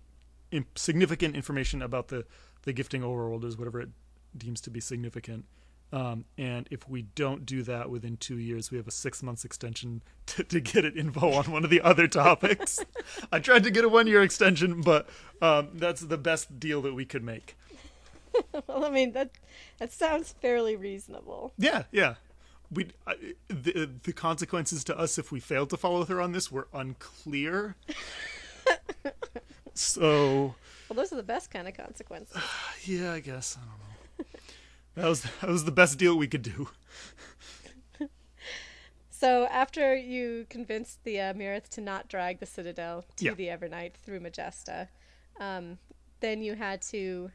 [0.74, 2.24] significant information about the
[2.62, 3.90] the gifting overworlders whatever it
[4.36, 5.44] deems to be significant.
[5.92, 9.44] Um, and if we don't do that within two years we have a six months
[9.44, 12.80] extension to, to get it info on one of the other topics.
[13.32, 15.08] I tried to get a one year extension but
[15.40, 17.56] um, that's the best deal that we could make.
[18.66, 19.30] Well, I mean that
[19.78, 21.54] that sounds fairly reasonable.
[21.56, 22.16] yeah yeah.
[22.70, 23.14] We I,
[23.48, 27.76] the the consequences to us if we fail to follow through on this were unclear
[29.78, 30.54] so
[30.88, 32.36] Well, those are the best kind of consequences.
[32.84, 33.56] Yeah, I guess.
[33.56, 34.26] I don't know.
[34.94, 36.68] That was that was the best deal we could do.
[39.08, 43.32] So after you convinced the uh, Mirith to not drag the Citadel to Yeah.
[43.34, 44.88] the Evernight through Majesta,
[45.40, 45.78] um,
[46.20, 47.30] then you had to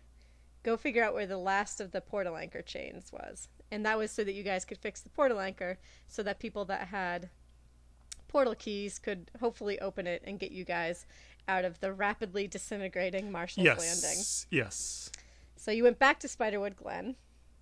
[0.62, 4.12] go figure out where the last of the portal anchor chains was, and that was
[4.12, 7.30] so that you guys could fix the portal anchor, so that people that had
[8.28, 11.08] portal keys could hopefully open it and get you guys
[11.48, 13.86] out of the rapidly disintegrating Marshall's Landing.
[13.88, 14.48] Yes.
[14.50, 15.12] Yes.
[15.56, 17.16] So you went back to Spiderwood Glen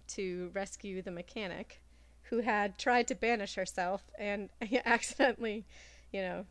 [0.10, 1.82] to rescue the mechanic
[2.24, 4.50] who had tried to banish herself and
[4.86, 5.66] accidentally,
[6.12, 6.46] you know,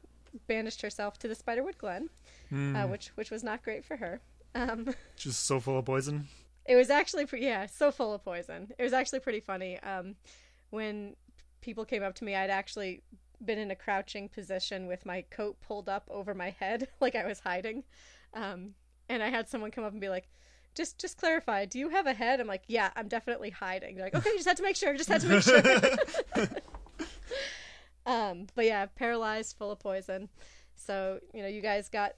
[0.46, 2.10] banished herself to the Spiderwood Glen,
[2.52, 4.20] uh, which which was not great for her.
[4.54, 6.26] Um, Just so full of poison.
[6.66, 8.72] it was actually pretty, yeah, so full of poison.
[8.78, 9.78] It was actually pretty funny.
[9.80, 10.16] Um,
[10.70, 11.16] when
[11.60, 13.02] people came up to me, I'd actually
[13.44, 17.26] been in a crouching position with my coat pulled up over my head, like I
[17.26, 17.84] was hiding.
[18.34, 18.74] Um,
[19.08, 20.28] and I had someone come up and be like,
[20.74, 21.64] "Just, just clarify.
[21.64, 24.46] Do you have a head?" I'm like, "Yeah, I'm definitely hiding." They're like, "Okay, just
[24.46, 24.96] had to make sure.
[24.96, 26.48] Just had to make sure."
[28.06, 30.28] um, but yeah, paralyzed, full of poison.
[30.74, 32.12] So you know, you guys got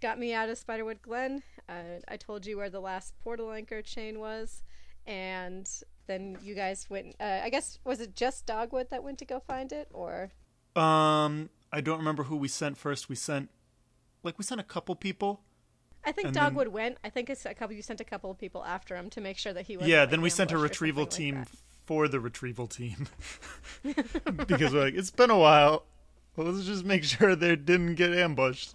[0.00, 1.42] got me out of Spiderwood Glen.
[1.68, 4.62] Uh, I told you where the last portal anchor chain was,
[5.06, 5.68] and
[6.06, 7.16] then you guys went.
[7.20, 10.32] Uh, I guess was it just Dogwood that went to go find it, or
[10.76, 13.08] Um, I don't remember who we sent first.
[13.08, 13.50] We sent,
[14.22, 15.40] like, we sent a couple people.
[16.04, 16.98] I think And then- Dogwood went.
[17.02, 17.74] I think it's a couple.
[17.74, 19.88] You sent a couple of people after him to make sure that he was.
[19.88, 20.06] yeah.
[20.06, 21.44] Then we sent a retrieval team
[21.84, 23.08] for the retrieval team
[23.82, 25.84] because we're like, it's been a while.
[26.36, 28.74] Let's just make sure they didn't get ambushed.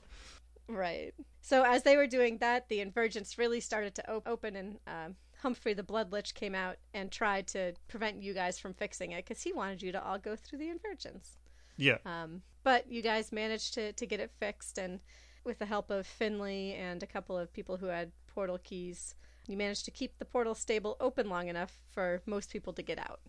[0.67, 1.13] Right.
[1.41, 5.15] So as they were doing that, the Invergence really started to op- open, and um,
[5.41, 9.25] Humphrey the Blood Lich came out and tried to prevent you guys from fixing it
[9.25, 11.37] because he wanted you to all go through the Invergence.
[11.81, 11.97] Yeah.
[12.05, 14.99] Um, but you guys managed to, to get it fixed, and
[15.43, 19.15] with the help of Finley and a couple of people who had portal keys,
[19.47, 22.99] you managed to keep the portal stable open long enough for most people to get
[22.99, 23.19] out.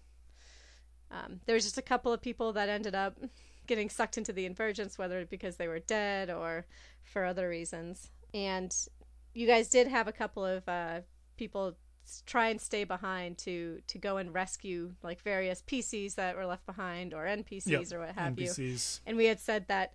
[1.11, 3.19] Um, there was just a couple of people that ended up
[3.67, 6.67] getting sucked into the Invergence, whether because they were dead or
[7.05, 8.11] for other reasons.
[8.35, 8.75] And
[9.35, 11.01] you guys did have a couple of uh,
[11.37, 11.77] people
[12.27, 16.67] try and stay behind to to go and rescue like various PCs that were left
[16.67, 17.93] behind or NPCs Yep.
[17.93, 18.47] or what have you.
[18.49, 19.01] NPCs.
[19.07, 19.93] And we had said that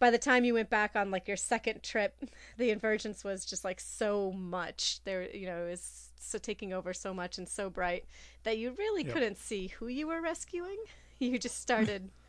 [0.00, 2.16] by the time you went back on like your second trip,
[2.58, 5.00] the Invergence was just like so much.
[5.04, 8.04] There, you know, it was so taking over so much and so bright
[8.42, 9.12] that you really Yep.
[9.12, 10.78] couldn't see who you were rescuing.
[11.20, 12.10] You just started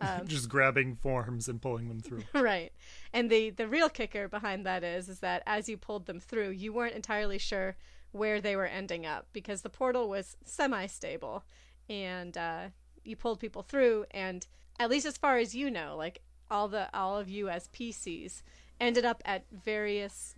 [0.00, 2.22] Um, just grabbing forms and pulling them through.
[2.32, 2.70] right.
[3.12, 6.50] And the the real kicker behind that is is that as you pulled them through,
[6.50, 7.74] you weren't entirely sure
[8.12, 11.44] where they were ending up because the portal was semi-stable,
[11.88, 12.68] and uh,
[13.04, 14.46] you pulled people through, and
[14.78, 18.42] at least as far as you know, like all the all of you as PCs
[18.80, 20.34] ended up at various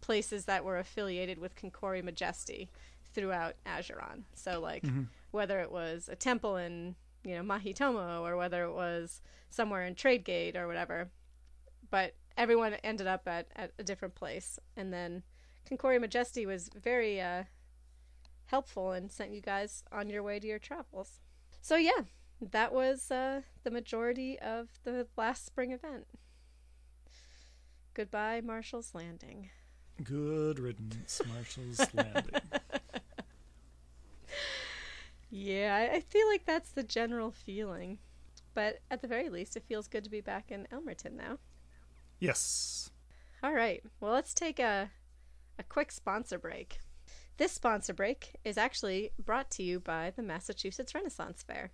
[0.00, 2.70] places that were affiliated with Concori Majesty
[3.12, 4.22] throughout Azeron.
[4.34, 4.84] So like
[5.30, 6.94] whether it was a temple in
[7.24, 9.20] you know Mahitomo or whether it was
[9.50, 11.10] somewhere in Tradegate or whatever,
[11.90, 14.58] but everyone ended up at, at a different place.
[14.76, 15.22] And then
[15.68, 17.44] Concori Majesty was very uh,
[18.46, 21.20] helpful and sent you guys on your way to your travels.
[21.60, 22.02] So yeah,
[22.40, 26.06] that was uh, the majority of the last spring event.
[27.94, 29.50] Goodbye, Marshall's Landing.
[30.02, 32.40] Good riddance, Marshall's Landing.
[35.30, 37.98] Yeah, I feel like that's the general feeling.
[38.54, 41.38] But at the very least, it feels good to be back in Elmerton now.
[42.18, 42.90] Yes.
[43.42, 43.82] All right.
[43.98, 44.90] Well, let's take a
[45.62, 46.80] a quick sponsor break.
[47.36, 51.70] This sponsor break is actually brought to you by the Massachusetts Renaissance Fair.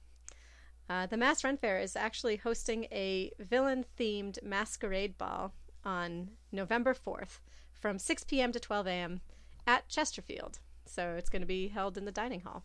[0.90, 6.92] Uh, the Mass Ren Fair is actually hosting a villain themed masquerade ball on November
[6.94, 7.40] 4th
[7.72, 8.52] from 6 p.m.
[8.52, 9.20] to 12 a.m.
[9.66, 10.58] at Chesterfield.
[10.84, 12.64] So it's going to be held in the dining hall.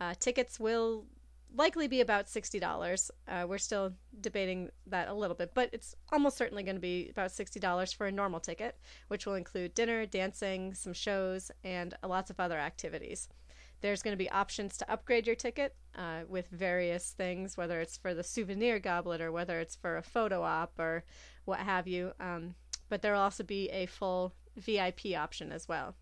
[0.00, 1.06] Uh, tickets will
[1.54, 3.10] likely be about $60.
[3.28, 7.08] Uh, we're still debating that a little bit, but it's almost certainly going to be
[7.10, 8.76] about $60 for a normal ticket,
[9.08, 13.28] which will include dinner, dancing, some shows, and lots of other activities.
[13.80, 17.96] There's going to be options to upgrade your ticket uh, with various things, whether it's
[17.96, 21.04] for the souvenir goblet or whether it's for a photo op or
[21.44, 22.12] what have you.
[22.20, 22.54] Um,
[22.88, 25.96] but there will also be a full VIP option as well.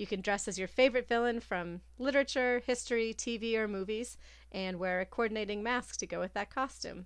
[0.00, 4.16] You can dress as your favorite villain from literature, history, TV, or movies,
[4.50, 7.04] and wear a coordinating mask to go with that costume.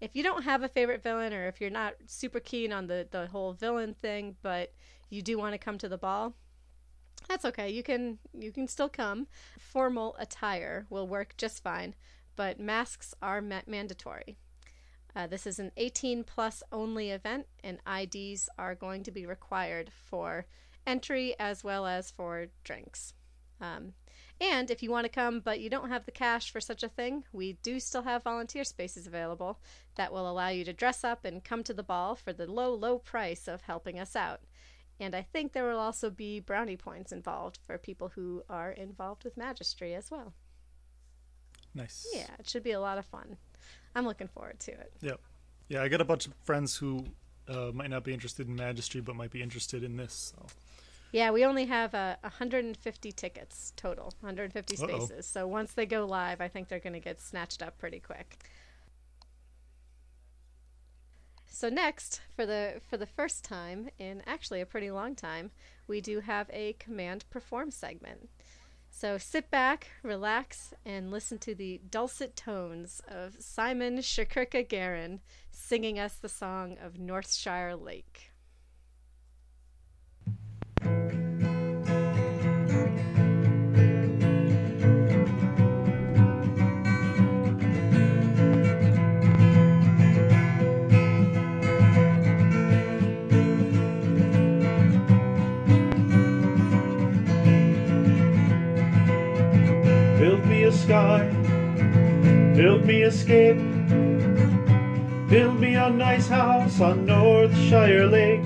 [0.00, 3.08] If you don't have a favorite villain, or if you're not super keen on the,
[3.10, 4.72] the whole villain thing, but
[5.10, 6.34] you do want to come to the ball,
[7.28, 7.70] that's okay.
[7.70, 9.26] You can you can still come.
[9.58, 11.96] Formal attire will work just fine,
[12.36, 14.36] but masks are ma- mandatory.
[15.16, 19.90] Uh, this is an 18 plus only event, and IDs are going to be required
[19.92, 20.46] for
[20.88, 23.12] entry as well as for drinks.
[23.60, 23.92] Um,
[24.40, 26.88] and if you want to come but you don't have the cash for such a
[26.88, 29.60] thing, we do still have volunteer spaces available
[29.96, 32.72] that will allow you to dress up and come to the ball for the low,
[32.74, 34.40] low price of helping us out.
[35.00, 39.24] And I think there will also be brownie points involved for people who are involved
[39.24, 40.32] with magistry as well.
[41.74, 42.08] Nice.
[42.12, 43.36] Yeah, it should be a lot of fun.
[43.94, 44.92] I'm looking forward to it.
[45.02, 45.20] Yep.
[45.68, 47.04] Yeah, I got a bunch of friends who
[47.48, 50.34] uh, might not be interested in Magistry, but might be interested in this.
[50.34, 50.46] So.
[51.10, 54.86] Yeah, we only have uh, 150 tickets total, 150 Uh-oh.
[54.88, 55.26] spaces.
[55.26, 58.36] So once they go live, I think they're going to get snatched up pretty quick.
[61.46, 65.50] So next, for the for the first time in actually a pretty long time,
[65.88, 68.28] we do have a command perform segment.
[68.90, 75.98] So sit back, relax, and listen to the dulcet tones of Simon Shakurka Garin singing
[75.98, 78.27] us the song of Northshire Lake.
[100.68, 101.26] A sky,
[102.54, 103.56] build me a skip,
[105.30, 108.44] build me a nice house on Northshire Lake.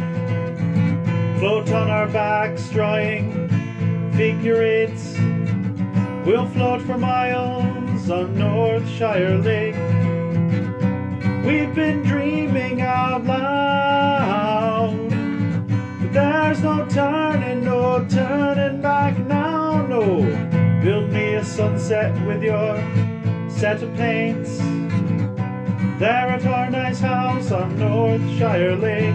[1.40, 3.48] Float on our backs, drawing
[4.12, 5.16] figure eights.
[6.24, 9.74] We'll float for miles on Northshire Lake.
[11.44, 14.94] We've been dreaming out loud.
[16.00, 20.51] But there's no turning, no turning back now, no.
[20.82, 22.76] Build me a sunset with your
[23.48, 24.58] set of paints.
[26.00, 29.14] There at our nice house on Northshire Lake.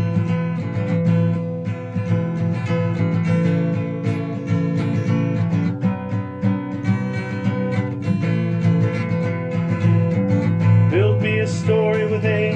[10.89, 12.53] Build me a story with a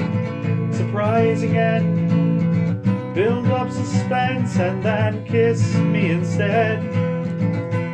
[0.72, 3.14] surprising end.
[3.14, 7.11] Build up suspense and then kiss me instead.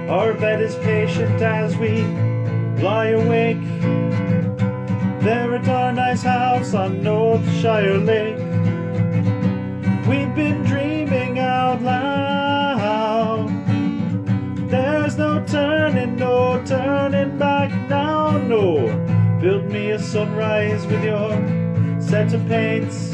[0.09, 2.01] Our bed is patient as we
[2.83, 3.61] lie awake.
[5.21, 8.39] There at our nice house on Northshire Lake.
[10.09, 13.49] We've been dreaming out loud.
[14.71, 18.87] There's no turning, no turning back now, no.
[19.43, 21.33] Build me a sunrise with your
[22.01, 23.11] set of paints.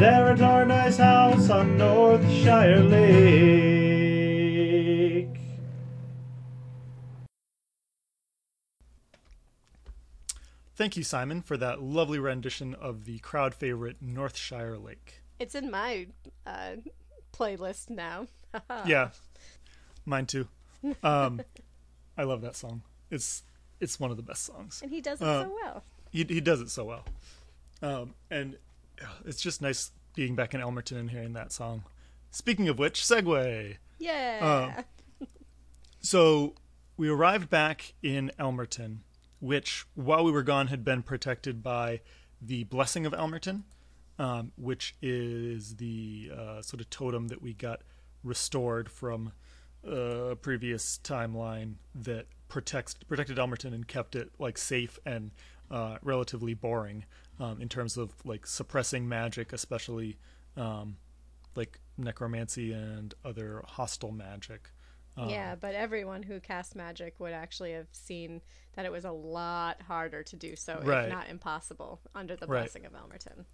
[0.00, 3.73] There at our nice house on Northshire Lake.
[10.76, 15.22] Thank you, Simon, for that lovely rendition of the crowd favorite Northshire Lake.
[15.38, 16.08] It's in my
[16.46, 16.72] uh,
[17.32, 18.26] playlist now.
[18.86, 19.10] yeah,
[20.04, 20.48] mine too.
[21.02, 21.40] Um,
[22.18, 22.82] I love that song.
[23.10, 23.42] It's
[23.80, 24.80] it's one of the best songs.
[24.82, 25.84] And he does it Uh, so well.
[26.10, 27.04] He he does it so well,
[27.82, 28.56] um, and
[29.02, 31.84] uh, it's just nice being back in Elmerton and hearing that song.
[32.30, 33.76] Speaking of which, segue.
[33.98, 34.82] Yeah.
[36.00, 36.54] So
[36.96, 38.98] we arrived back in Elmerton,
[39.44, 42.00] which, while we were gone, had been protected by
[42.40, 43.64] the Blessing of Elmerton,
[44.18, 47.82] um, which is the uh, sort of totem that we got
[48.22, 49.32] restored from
[49.86, 55.30] a previous timeline that protects protected Elmerton and kept it like safe and
[55.70, 57.04] uh, relatively boring
[57.38, 60.16] um, in terms of like suppressing magic, especially
[60.56, 60.96] um,
[61.54, 64.70] like necromancy and other hostile magic.
[65.16, 68.40] Um, yeah, but everyone who cast magic would actually have seen
[68.74, 71.04] that it was a lot harder to do so, Right.
[71.04, 72.60] if not impossible, under the Right.
[72.62, 73.44] blessing of Elmerton.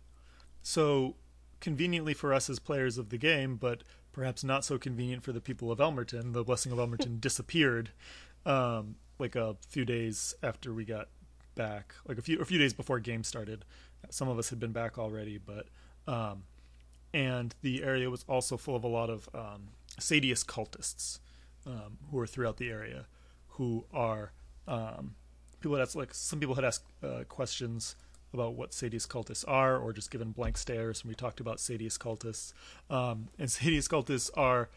[0.63, 1.17] So
[1.61, 5.41] conveniently for us as players of the game, but perhaps not so convenient for the
[5.41, 7.91] people of Elmerton, the blessing of Elmerton disappeared
[8.47, 11.09] um, like a few days after we got
[11.55, 13.67] back, like a few a few days before game started.
[14.09, 15.67] Some of us had been back already, but
[16.07, 16.45] um,
[17.13, 19.69] and the area was also full of a lot of um,
[19.99, 21.19] Sadius cultists
[21.67, 23.07] um, who are throughout the area,
[23.49, 24.33] who are
[24.67, 25.15] um,
[25.61, 27.97] people had like some people had asked uh, questions
[28.33, 31.99] about what Sadius cultists are, or just given blank stares when we talked about Sadius
[31.99, 32.53] cultists.
[32.89, 34.69] Um, and Sadius cultists are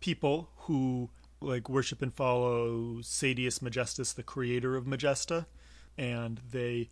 [0.00, 5.46] people who like worship and follow Sadius Majestus, the creator of Majesta,
[5.98, 6.88] and they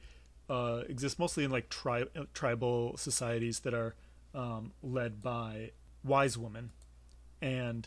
[0.49, 3.95] uh, exist mostly in like tri- uh, tribal societies that are
[4.35, 5.71] um, led by
[6.05, 6.71] wise women,
[7.41, 7.87] and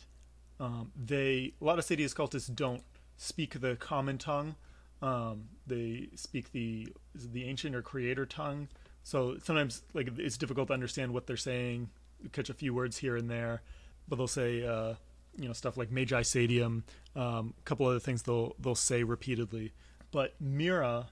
[0.64, 2.84] um, they a lot of Sadius cultists don't
[3.18, 4.55] speak the common tongue.
[5.01, 8.70] Um, they speak the the ancient or creator tongue.
[9.03, 11.89] So sometimes like it's difficult to understand what they're saying.
[12.22, 13.61] You catch a few words here and there,
[14.07, 14.93] but they'll say uh,
[15.38, 16.84] you know stuff like Magi Sadium,
[17.14, 19.74] um, a couple other things they'll they'll say repeatedly.
[20.11, 21.07] But Mira,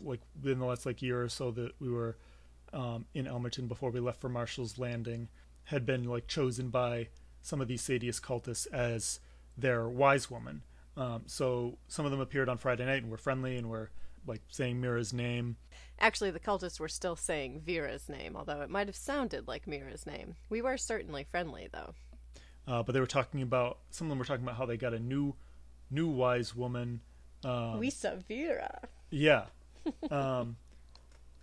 [0.00, 2.16] like within the last like year or so that we were
[2.72, 5.28] um, in Elmerton before we left for Marshall's Landing,
[5.64, 7.08] had been like chosen by
[7.42, 9.20] some of these Sadius cultists as
[9.56, 10.62] their wise woman.
[10.96, 13.90] Um, so some of them appeared on Friday night and were friendly and were
[14.26, 15.56] like saying Mira's name.
[16.00, 20.06] Actually, the cultists were still saying Vera's name, although it might have sounded like Mira's
[20.06, 20.36] name.
[20.48, 21.94] We were certainly friendly, though.
[22.66, 24.92] Uh, but they were talking about some of them were talking about how they got
[24.92, 25.34] a new,
[25.90, 27.00] new wise woman.
[27.44, 28.88] Um, we saw Vera.
[29.10, 29.46] Yeah,
[30.10, 30.56] um,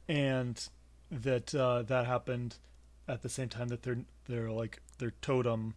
[0.07, 0.67] and
[1.11, 2.57] that uh, that happened
[3.07, 5.75] at the same time that their their like their totem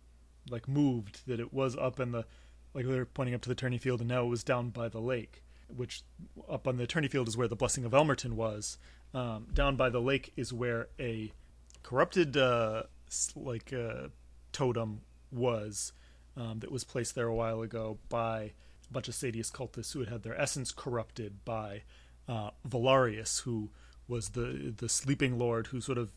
[0.51, 1.27] like moved.
[1.27, 2.25] That it was up in the
[2.75, 4.89] like they were pointing up to the tourney field, and now it was down by
[4.89, 5.43] the lake.
[5.75, 6.03] Which
[6.49, 8.79] up on the tourney field is where the blessing of Elmerton was.
[9.13, 11.33] Um, down by the lake is where a
[11.83, 12.85] corrupted uh,
[13.35, 14.09] like uh,
[14.53, 15.93] totem was
[16.37, 18.53] um, that was placed there a while ago by
[18.89, 21.83] a bunch of Sadius cultists who had had their essence corrupted by
[22.29, 23.71] uh, Valarius, who
[24.07, 26.11] was the the sleeping lord who sort of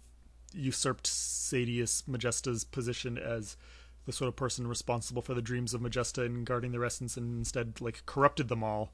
[0.54, 3.58] usurped Sadius Majesta's position as
[4.06, 7.38] the sort of person responsible for the dreams of Majesta and guarding their essence, and
[7.38, 8.92] instead like corrupted them all.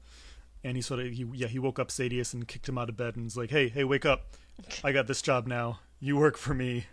[0.64, 2.96] And he sort of he yeah he woke up Sadius and kicked him out of
[2.96, 4.36] bed and was like, hey hey wake up,
[4.82, 5.80] I got this job now.
[6.00, 6.86] You work for me.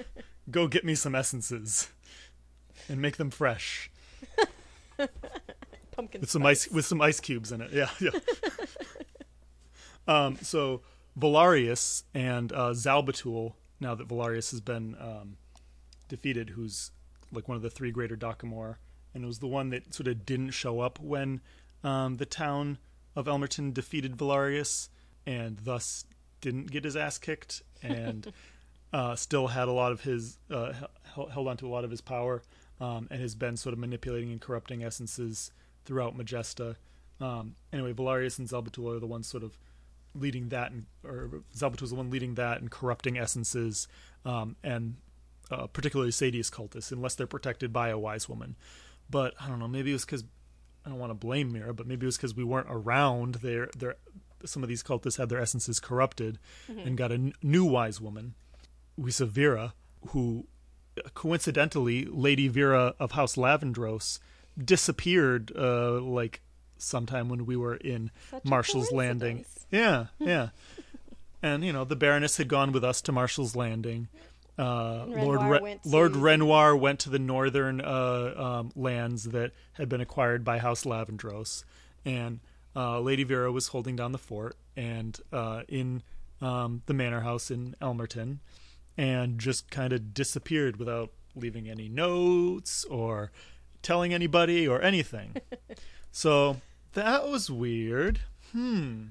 [0.50, 1.90] Go get me some essences
[2.88, 3.90] and make them fresh
[5.92, 6.66] Pumpkin with some spice.
[6.66, 7.70] ice with some ice cubes in it.
[7.72, 8.10] Yeah, yeah.
[10.08, 10.82] um, so
[11.18, 15.36] Valarius and uh, Zalbatul, now that Valarius has been um,
[16.08, 16.90] defeated, who's
[17.32, 18.76] like one of the three greater Dakamor,
[19.14, 21.40] and it was the one that sort of didn't show up when
[21.84, 22.78] um, the town
[23.14, 24.88] of Elmerton defeated Valarius,
[25.26, 26.04] and thus
[26.40, 28.32] didn't get his ass kicked, and
[28.92, 30.72] uh, still had a lot of his uh,
[31.32, 32.42] held on to a lot of his power,
[32.80, 35.50] um, and has been sort of manipulating and corrupting essences
[35.84, 36.76] throughout Majesta.
[37.20, 39.56] Um, anyway, Valarius and Zalbatul are the ones sort of
[40.14, 43.88] leading that, and, or Zalbatul is the one leading that and corrupting essences,
[44.24, 44.96] um, and
[45.52, 48.56] uh, particularly Sadius cultists, unless they're protected by a wise woman.
[49.10, 49.68] But I don't know.
[49.68, 50.24] Maybe it was because
[50.84, 53.36] I don't want to blame Mira, but maybe it was because we weren't around.
[53.36, 53.96] There, their
[54.44, 56.38] some of these cultists had their essences corrupted,
[56.68, 58.34] and got a n- new wise woman,
[58.98, 59.74] Wisa Vera,
[60.08, 60.46] who
[61.14, 64.18] coincidentally, Lady Vera of House Lavendros
[64.62, 66.40] disappeared uh, like
[66.76, 69.44] sometime when we were in Such Marshall's Landing.
[69.70, 70.48] Yeah, yeah.
[71.42, 74.08] and you know, the Baroness had gone with us to Marshall's Landing.
[74.58, 79.24] Uh, Lord Renoir Re- went to- Lord Renoir went to the northern uh, um, lands
[79.24, 81.64] that had been acquired by House Lavendros,
[82.04, 82.40] and
[82.76, 86.02] uh, Lady Vera was holding down the fort and uh, in
[86.40, 88.38] um, the manor house in Elmerton,
[88.96, 93.30] and just kind of disappeared without leaving any notes or
[93.80, 95.34] telling anybody or anything.
[96.12, 96.58] so
[96.92, 98.20] that was weird.
[98.52, 99.04] Hmm.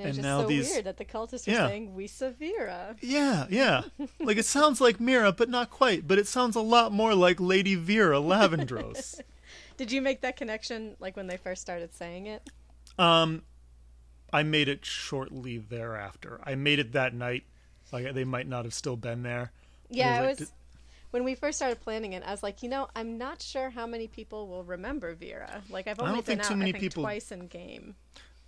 [0.00, 1.66] Was And just now so these- weird that the cultists are Yeah.
[1.68, 2.96] saying we saw Vera.
[3.00, 3.82] Yeah, yeah.
[4.20, 6.06] like it sounds like Mira, but not quite.
[6.08, 9.20] But it sounds a lot more like Lady Vera Lavendros.
[9.76, 12.48] Did you make that connection like when they first started saying it?
[12.98, 13.42] um,
[14.32, 16.40] I made it shortly thereafter.
[16.44, 17.44] I made it that night.
[17.92, 19.50] Like they might not have still been there.
[19.88, 20.52] Yeah, was it like, was
[21.10, 22.22] when we first started planning it.
[22.24, 25.62] I was like, you know, I'm not sure how many people will remember Vera.
[25.68, 27.96] Like I've only been think out too many people- twice in game.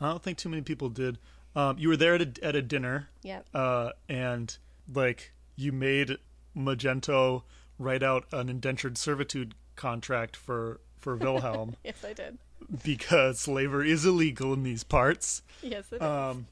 [0.00, 1.18] I don't think too many people did.
[1.54, 3.46] Um, you were there at a, at a dinner, Yep.
[3.54, 4.56] uh, and
[4.92, 6.16] like you made
[6.56, 7.42] Magento
[7.78, 12.38] write out an indentured servitude contract for for Wilhelm yes, I did.
[12.84, 15.42] because slavery is illegal in these parts.
[15.62, 16.02] Yes, it is.
[16.02, 16.46] Um,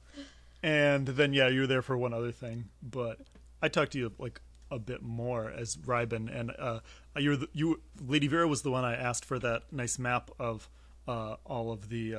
[0.62, 3.18] and then yeah, you were there for one other thing, but
[3.62, 4.40] I talked to you like
[4.70, 6.80] a bit more as Ryben, and uh,
[7.16, 10.30] you were the, you Lady Vera was the one I asked for that nice map
[10.38, 10.68] of
[11.08, 12.14] uh, all of the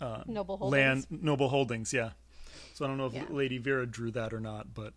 [0.00, 1.06] uh, Noble holdings.
[1.10, 1.92] land noble holdings.
[1.92, 2.10] Yeah,
[2.74, 3.24] so I don't know if Yeah.
[3.30, 4.92] Lady Vera drew that or not, but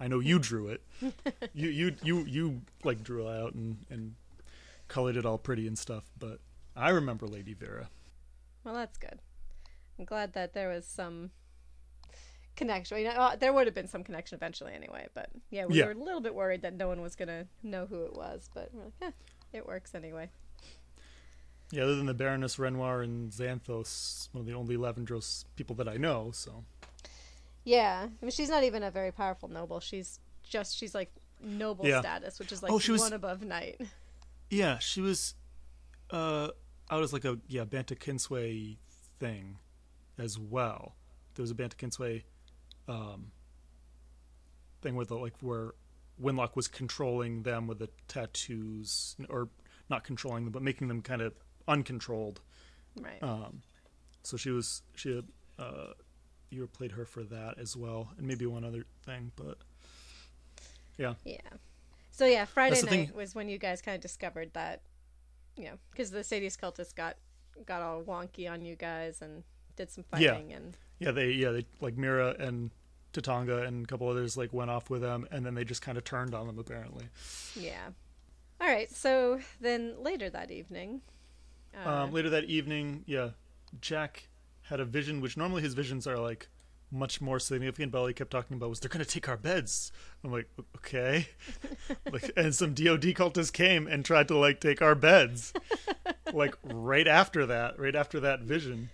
[0.00, 0.82] I know you drew it.
[1.54, 4.14] you you you you like drew it out and and
[4.88, 6.38] colored it all pretty and stuff, but
[6.76, 7.88] I remember Lady Vera.
[8.64, 9.18] Well, that's good.
[9.98, 11.30] I'm glad that there was some
[12.56, 12.98] connection.
[12.98, 15.08] You know, uh, there would have been some connection eventually, anyway.
[15.14, 15.86] But yeah, we Yeah.
[15.86, 18.48] were a little bit worried that no one was gonna know who it was.
[18.54, 19.10] But we're like, eh,
[19.52, 20.30] it works anyway.
[21.70, 25.88] Yeah, other than the Baroness Renoir and Xanthos, one of the only Lavendros people that
[25.88, 26.30] I know.
[26.32, 26.64] So
[27.64, 29.80] Yeah, I mean, she's not even a very powerful noble.
[29.80, 31.10] She's just she's like
[31.42, 32.00] noble Yeah.
[32.00, 33.80] status, which is like Oh, she was- one above knight.
[34.50, 35.34] yeah, she was
[36.10, 36.48] uh,
[36.90, 38.78] out as like a yeah Banta Kinsway
[39.20, 39.58] thing
[40.16, 40.94] as well.
[41.34, 42.22] There was a Banta Kinsway
[42.88, 43.30] um,
[44.80, 45.72] thing where the like where
[46.20, 49.50] Winlock was controlling them with the tattoos, or
[49.90, 51.34] not controlling them, but making them kind of
[51.68, 52.40] uncontrolled.
[53.00, 53.22] Right.
[53.22, 53.62] Um,
[54.24, 55.24] so she was she had,
[55.58, 55.92] uh,
[56.50, 59.58] you played her for that as well, and maybe one other thing, but
[60.96, 61.38] yeah, Yeah.
[62.10, 64.82] So yeah, Friday night thing- was when you guys kind of discovered that,
[65.56, 67.16] you know, because the Sadius cultists got
[67.66, 69.44] got all wonky on you guys and
[69.76, 70.32] did some Yeah.
[70.32, 72.70] fighting and Yeah, they yeah they like Mira and
[73.12, 75.96] Tatanga and a couple others like went off with them, and then they just kind
[75.96, 77.06] of turned on them apparently.
[77.54, 77.90] yeah.
[78.60, 81.02] All right, so then later that evening,
[81.84, 83.30] Um, later that evening, yeah,
[83.80, 84.28] Jack
[84.62, 86.48] had a vision, which normally his visions are like
[86.90, 87.92] much more significant.
[87.92, 89.92] But all he kept talking about was they're going to take our beds.
[90.24, 91.28] I'm like, okay,
[92.12, 95.52] like, and some DoD cultists came and tried to like take our beds,
[96.32, 98.90] like right after that, right after that vision.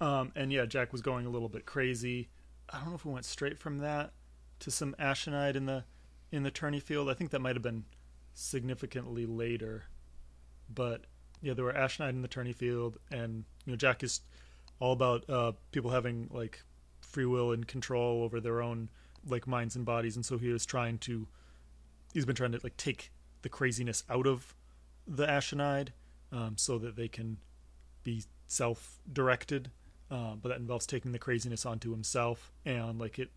[0.00, 2.28] Um, and yeah, Jack was going a little bit crazy.
[2.70, 4.12] I don't know if we went straight from that
[4.60, 5.84] to some Ashenide in the
[6.30, 7.08] in the tourney field.
[7.08, 7.84] I think that might have been
[8.34, 9.84] significantly later,
[10.72, 11.06] but
[11.42, 14.20] yeah, there were Ashenide in the tourney field, and you know Jack is
[14.80, 16.62] all about uh, people having like
[17.00, 18.88] free will and control over their own
[19.26, 21.26] like minds and bodies, and so he was trying to
[22.14, 23.12] he's been trying to like take
[23.42, 24.54] the craziness out of
[25.06, 25.88] the Ashenide,
[26.32, 27.38] um, so that they can
[28.04, 29.70] be self-directed.
[30.10, 33.30] Uh, but that involves taking the craziness onto himself, and like it,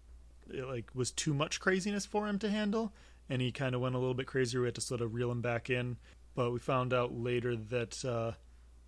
[0.49, 2.93] it like was too much craziness for him to handle,
[3.29, 4.61] and he kind of went a little bit crazier.
[4.61, 5.97] We had to sort of reel him back in,
[6.35, 8.31] but we found out later that uh,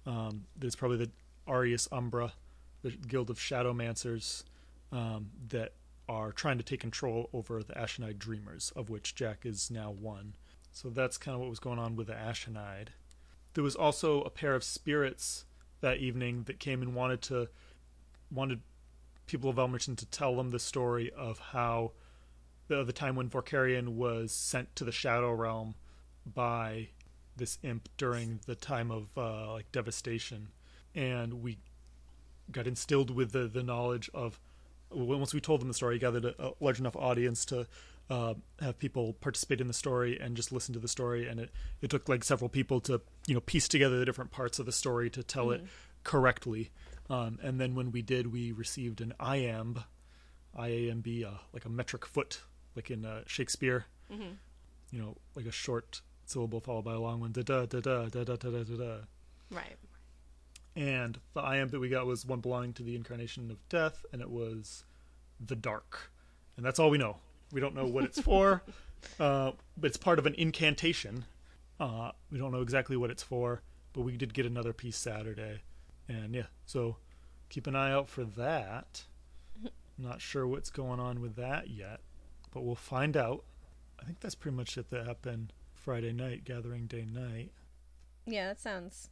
[0.09, 1.11] um, there's probably the
[1.47, 2.33] Arius Umbra,
[2.81, 4.43] the Guild of Shadowmancers,
[4.91, 5.73] um, that
[6.07, 10.35] are trying to take control over the Ashenide Dreamers, of which Jack is now one.
[10.71, 12.89] So that's kind of what was going on with the Ashenide.
[13.53, 15.45] There was also a pair of spirits
[15.81, 17.49] that evening that came and wanted to
[18.31, 18.61] wanted
[19.27, 21.91] people of Elmerton to tell them the story of how
[22.67, 25.75] the, the time when Vorkarion was sent to the Shadow Realm
[26.25, 26.89] by
[27.35, 30.49] this imp during the time of uh, like devastation,
[30.93, 31.57] and we
[32.51, 34.39] got instilled with the the knowledge of
[34.91, 37.65] once we told them the story, gathered a, a large enough audience to
[38.09, 41.27] uh, have people participate in the story and just listen to the story.
[41.27, 41.49] And it,
[41.81, 44.71] it took like several people to you know piece together the different parts of the
[44.71, 45.61] story to tell it
[46.03, 46.69] correctly.
[47.09, 49.83] Um, and then when we did, we received an iamb,
[50.55, 52.41] I A M B, uh, like a metric foot,
[52.75, 53.85] like in uh, Shakespeare.
[54.91, 57.31] You know, like a short syllable followed by a long one.
[57.31, 58.95] Da da da da da da da da da.
[59.51, 59.77] right.
[60.75, 64.21] And the iamb that we got was one belonging to the incarnation of death, and
[64.21, 64.85] it was
[65.39, 66.11] the dark.
[66.57, 67.17] And that's all we know.
[67.51, 68.63] We don't know what it's for,
[69.19, 71.25] uh, but it's part of an incantation.
[71.79, 73.61] Uh, we don't know exactly what it's for,
[73.93, 75.61] but we did get another piece Saturday.
[76.07, 76.97] And yeah, so
[77.49, 79.03] keep an eye out for that.
[79.97, 81.99] Not sure what's going on with that yet,
[82.51, 83.43] but we'll find out.
[84.01, 85.53] I think that's pretty much it that happened
[85.83, 87.51] Friday night, gathering day night.
[88.25, 89.09] Yeah, that sounds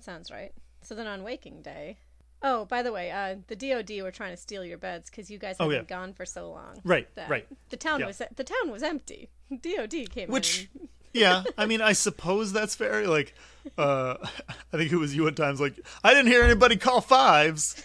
[0.00, 0.52] sounds right.
[0.82, 1.96] So then on waking day.
[2.42, 5.38] Oh, by the way, uh, the DoD were trying to steal your beds because you
[5.38, 5.78] guys Oh, have yeah.
[5.78, 6.78] been gone for so long.
[6.84, 7.46] Right, that right.
[7.70, 8.06] The town Yeah.
[8.06, 9.30] was the town was empty.
[9.50, 10.88] DoD came Which, in.
[11.14, 13.06] yeah, I mean, I suppose that's fair.
[13.08, 13.34] Like,
[13.78, 14.16] uh,
[14.72, 15.58] I think it was you at times.
[15.58, 17.82] Like, I didn't hear anybody call fives.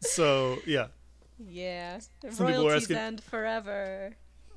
[0.00, 0.88] so yeah,
[1.48, 1.98] yeah,
[2.30, 4.14] Some people royalties asking- end forever.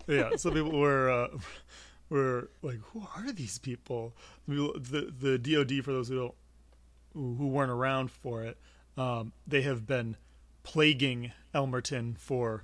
[0.07, 0.29] Yeah.
[0.37, 1.27] Some people were uh,
[2.09, 4.15] were like, "Who are these people?"
[4.47, 6.35] The the DoD for those who don't
[7.13, 8.57] who weren't around for it,
[8.97, 10.17] um, they have been
[10.63, 12.63] plaguing Elmerton for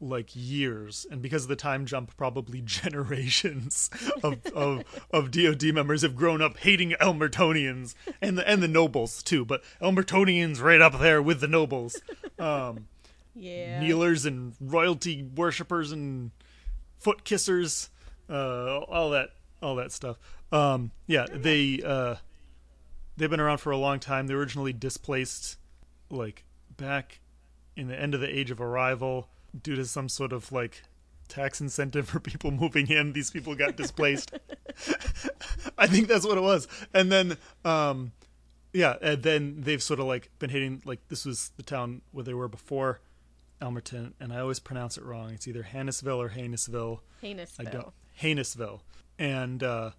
[0.00, 3.90] like years, and because of the time jump, probably generations
[4.22, 9.22] of of, of DoD members have grown up hating Elmertonians and the and the nobles
[9.22, 9.44] too.
[9.44, 12.00] But Elmertonians right up there with the nobles,
[12.38, 12.86] um,
[13.38, 13.80] Yeah.
[13.80, 16.30] kneelers and royalty worshippers and
[16.98, 17.88] foot kissers,
[18.28, 19.30] uh, all that
[19.62, 20.18] all that stuff.
[20.52, 22.16] Um, yeah, they uh,
[23.16, 24.26] they've been around for a long time.
[24.26, 25.56] They were originally displaced,
[26.10, 26.44] like
[26.76, 27.20] back
[27.76, 29.28] in the end of the Age of Arrival,
[29.62, 30.82] due to some sort of like
[31.28, 33.12] tax incentive for people moving in.
[33.12, 34.32] These people got displaced.
[35.78, 36.66] I think that's what it was.
[36.94, 38.12] And then, um,
[38.72, 40.82] yeah, and then they've sort of like been hating.
[40.84, 43.00] Like this was the town where they were before
[43.60, 45.30] Elmerton, and I always pronounce it wrong.
[45.30, 47.02] It's either Hannisville or Hainesville.
[47.20, 47.92] Heinous I don't
[49.18, 49.90] and uh,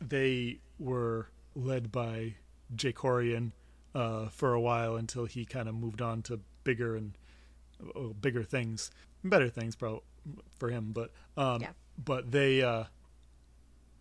[0.00, 2.34] they were led by
[2.74, 3.52] Jacorian
[3.94, 7.16] uh, for a while until he kind of moved on to bigger and
[7.94, 8.90] uh, bigger things,
[9.22, 10.02] better things, bro,
[10.58, 10.92] for him.
[10.92, 11.70] But um, Yeah.
[12.02, 12.84] but they uh,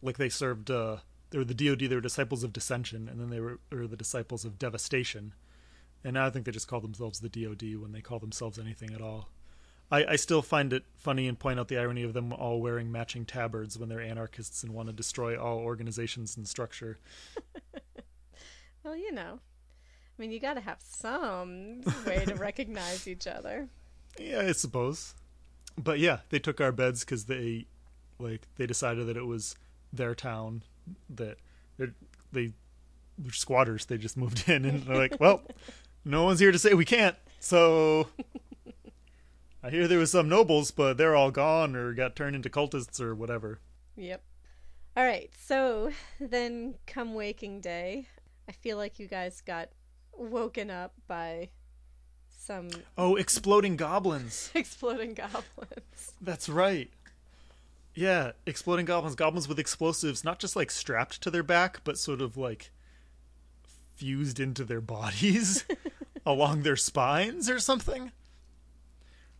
[0.01, 0.71] like they served.
[0.71, 0.97] Uh,
[1.29, 1.79] they were the DoD.
[1.89, 5.33] They were disciples of dissension, and then they were, were the disciples of devastation.
[6.03, 8.93] And now I think they just call themselves the DoD when they call themselves anything
[8.93, 9.29] at all.
[9.91, 12.91] I, I still find it funny and point out the irony of them all wearing
[12.91, 16.97] matching tabards when they're anarchists and want to destroy all organizations and structure.
[18.83, 23.67] Well, you know, I mean, you got to have some way to recognize each other.
[24.19, 25.13] Yeah, I suppose.
[25.77, 27.67] But yeah, they took our beds because they,
[28.19, 29.55] like, they decided that it was
[29.93, 30.63] their town.
[31.09, 31.37] That
[31.77, 31.87] they
[32.31, 32.53] they
[33.31, 33.85] squatters.
[33.85, 35.43] They just moved in and they're like, well,
[36.05, 37.15] no one's here to say we can't.
[37.39, 38.07] So
[39.63, 42.99] I hear there was some nobles, but they're all gone or got turned into cultists
[42.99, 43.59] or whatever.
[43.95, 44.21] Yep.
[44.97, 45.29] All right.
[45.39, 48.07] So then, come waking day,
[48.49, 49.69] I feel like you guys got
[50.13, 51.49] woken up by
[52.29, 54.51] some Oh, exploding goblins.
[54.55, 56.13] exploding goblins.
[56.19, 56.89] That's right.
[57.93, 62.21] Yeah, exploding goblins, goblins with explosives, not just like strapped to their back, but sort
[62.21, 62.71] of like
[63.95, 65.63] fused into their bodies
[66.25, 68.11] along their spines or something.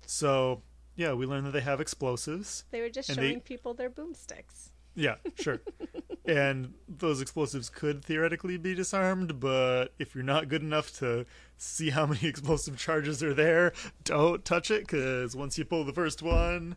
[0.05, 0.61] So,
[0.95, 2.65] yeah, we learned that they have explosives.
[2.71, 4.69] They were just And they- showing people their boomsticks.
[4.93, 5.61] Yeah, sure.
[6.25, 11.25] and those explosives could theoretically be disarmed, but if you're not good enough to
[11.57, 13.71] see how many explosive charges are there,
[14.03, 16.75] don't touch it because once you pull the first one,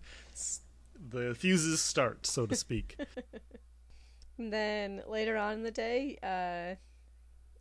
[1.10, 2.96] the fuses start, so to speak.
[4.38, 6.76] And then later on in the day, uh,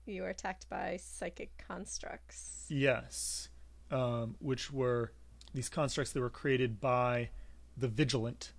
[0.05, 2.65] you were attacked by psychic constructs.
[2.69, 3.49] yes,
[3.91, 5.11] um, which were
[5.53, 7.29] these constructs that were created by
[7.77, 8.53] the Vigilant,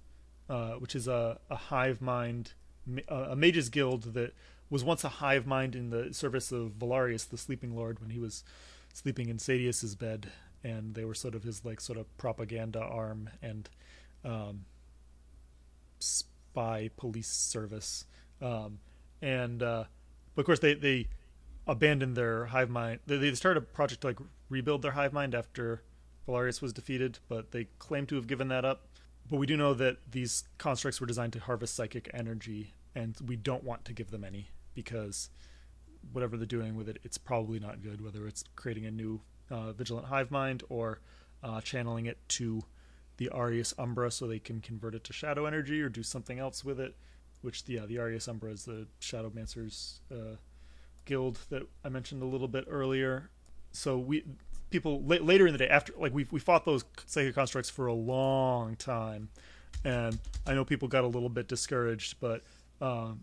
[0.48, 2.52] uh, which is a, a hive mind,
[3.10, 4.34] uh, a mages guild that
[4.70, 8.18] was once a hive mind in the service of Valarius, the Sleeping Lord, when he
[8.18, 8.44] was
[8.92, 10.30] sleeping in Sadius's bed,
[10.62, 13.68] and they were sort of his like sort of propaganda arm and
[14.24, 14.64] um,
[15.98, 18.06] spy police service.
[18.40, 18.78] Um,
[19.20, 19.84] and uh,
[20.34, 21.08] but of course they they
[21.66, 23.00] abandoned their hive mind.
[23.06, 25.82] They, started a project to like rebuild their hive mind after
[26.28, 28.88] Valarius was defeated, but they claim to have given that up.
[29.30, 33.36] But we do know that these constructs were designed to harvest psychic energy, and we
[33.36, 35.30] don't want to give them any because
[36.12, 38.02] whatever they're doing with it, it's probably not good.
[38.02, 41.00] Whether it's creating a new uh, vigilant hive mind or
[41.42, 42.64] uh, channeling it to
[43.16, 46.64] the Arius Umbra so they can convert it to shadow energy or do something else
[46.64, 46.96] with it.
[47.40, 50.36] Which, yeah, the Arius Umbra is the Shadowmancers uh,
[51.04, 53.30] guild that I mentioned a little bit earlier.
[53.72, 54.24] So we
[54.70, 57.86] people la- later in the day after like we we fought those psychic constructs for
[57.86, 59.28] a long time,
[59.84, 62.42] and I know people got a little bit discouraged, but
[62.80, 63.20] um,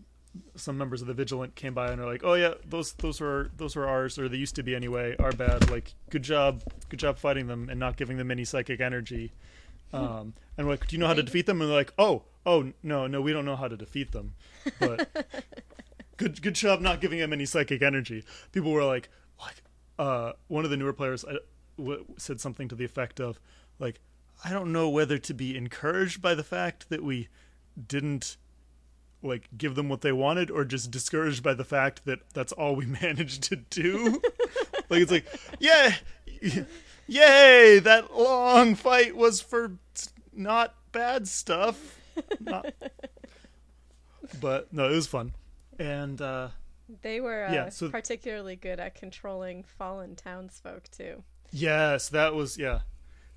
[0.56, 3.50] some members of the vigilant came by and are like, "Oh yeah, those those were
[3.56, 5.16] those were ours, or they used to be anyway.
[5.18, 5.70] Our bad.
[5.70, 9.32] Like, good job, good job fighting them and not giving them any psychic energy."
[9.92, 12.22] Um, and we're like, "Do you know how to defeat them?" And they're like, "Oh,
[12.46, 14.34] oh no, no, we don't know how to defeat them,
[14.78, 15.08] but."
[16.22, 18.24] good good job not giving him any psychic energy.
[18.52, 19.08] People were like,
[19.40, 19.62] like
[19.98, 21.24] uh, one of the newer players
[21.76, 23.40] w- said something to the effect of,
[23.78, 24.00] like,
[24.44, 27.28] I don't know whether to be encouraged by the fact that we
[27.86, 28.36] didn't
[29.24, 32.74] like give them what they wanted or just discouraged by the fact that that's all
[32.74, 34.20] we managed to do.
[34.90, 35.24] Like it's like
[35.58, 35.94] yeah
[37.06, 39.78] yay that long fight was for
[40.34, 41.98] not bad stuff.
[42.40, 42.74] Not
[44.40, 45.32] but no it was fun
[45.78, 46.48] and uh
[47.02, 51.22] They were uh, Yeah, so- particularly good at controlling fallen townsfolk too.
[51.50, 52.80] Yes, that was yeah,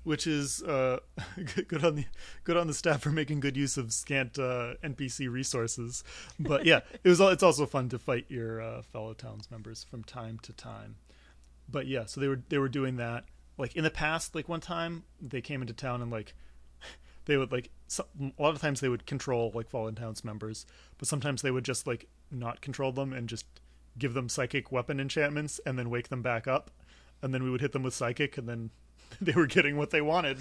[0.04, 1.00] which is uh,
[1.68, 2.04] good on the
[2.44, 6.02] good on the staff for making good use of scant uh, NPC resources.
[6.40, 7.20] But yeah, it was.
[7.20, 10.96] It's also fun to fight your uh, fellow towns members from time to time.
[11.68, 13.24] But yeah, so they were they were doing that.
[13.58, 16.34] Like in the past, like one time they came into town and like
[17.26, 18.04] they would like a
[18.42, 20.64] lot of times they would control like fallen towns members,
[20.98, 23.46] but sometimes they would just like not control them and just
[23.98, 26.70] give them psychic weapon enchantments and then wake them back up,
[27.22, 28.70] and then we would hit them with psychic and then
[29.20, 30.38] they were getting what they wanted.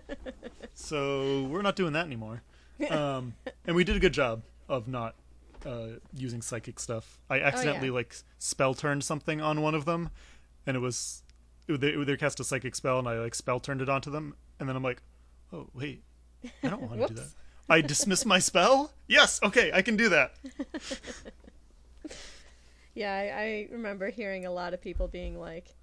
[0.74, 2.42] so we're not doing that anymore,
[2.90, 3.34] um,
[3.66, 5.14] and we did a good job of not
[5.66, 7.18] uh, using psychic stuff.
[7.28, 10.10] I accidentally like spell turned something on one of them,
[10.66, 11.22] and it was
[11.66, 14.68] they, they cast a psychic spell, and I like spell turned it onto them, and
[14.68, 15.02] then I'm like,
[15.52, 16.02] oh wait,
[16.62, 17.28] I don't want to do that.
[17.68, 18.92] I dismiss my spell.
[19.06, 20.34] Yes, okay, I can do that.
[22.98, 25.76] Yeah, I, I remember hearing a lot of people being like,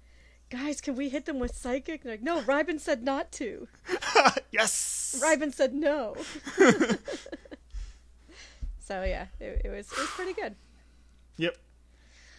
[0.50, 3.68] "Guys, can we hit them with psychic?" Like, "No, Ryben said not to.
[4.50, 5.18] yes.
[5.24, 6.14] Ryben said no."
[8.78, 10.56] so yeah, it, it was it was pretty good.
[11.38, 11.56] Yep.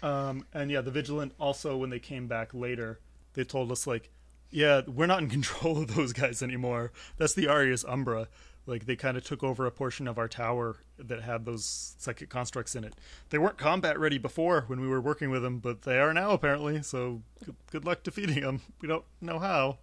[0.04, 3.00] Um, and yeah, the vigilant also when they came back later,
[3.34, 4.12] they told us like,
[4.52, 6.92] yeah, we're not in control of those guys anymore.
[7.18, 8.28] That's the Arius Umbra.
[8.68, 12.30] Like they kind of took over a portion of our tower that had those psychic
[12.30, 12.94] constructs in it.
[13.30, 16.32] They weren't combat ready before when we were working with them, but they are now
[16.32, 16.84] apparently.
[16.84, 18.62] So good, good luck defeating them.
[18.82, 19.78] We don't know how.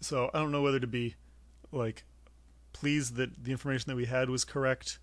[0.00, 1.16] So I don't know whether to be
[1.72, 2.04] like
[2.72, 5.00] pleased that the information that we had was correct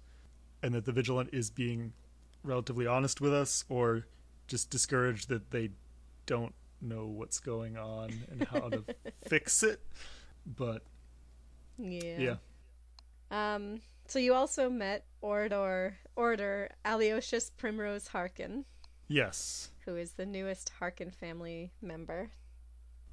[0.63, 1.91] and that the vigilant is being
[2.43, 4.07] relatively honest with us or
[4.47, 5.71] just discouraged that they
[6.25, 8.83] don't know what's going on and how to
[9.27, 9.81] fix it
[10.45, 10.83] but
[11.77, 12.17] Yeah.
[12.17, 12.35] yeah
[13.32, 13.82] Um.
[14.07, 18.65] So you also met Ordor Order Aleosius Primrose Harkin.
[19.09, 19.69] Yes.
[19.86, 22.30] who is the newest Harkin family member.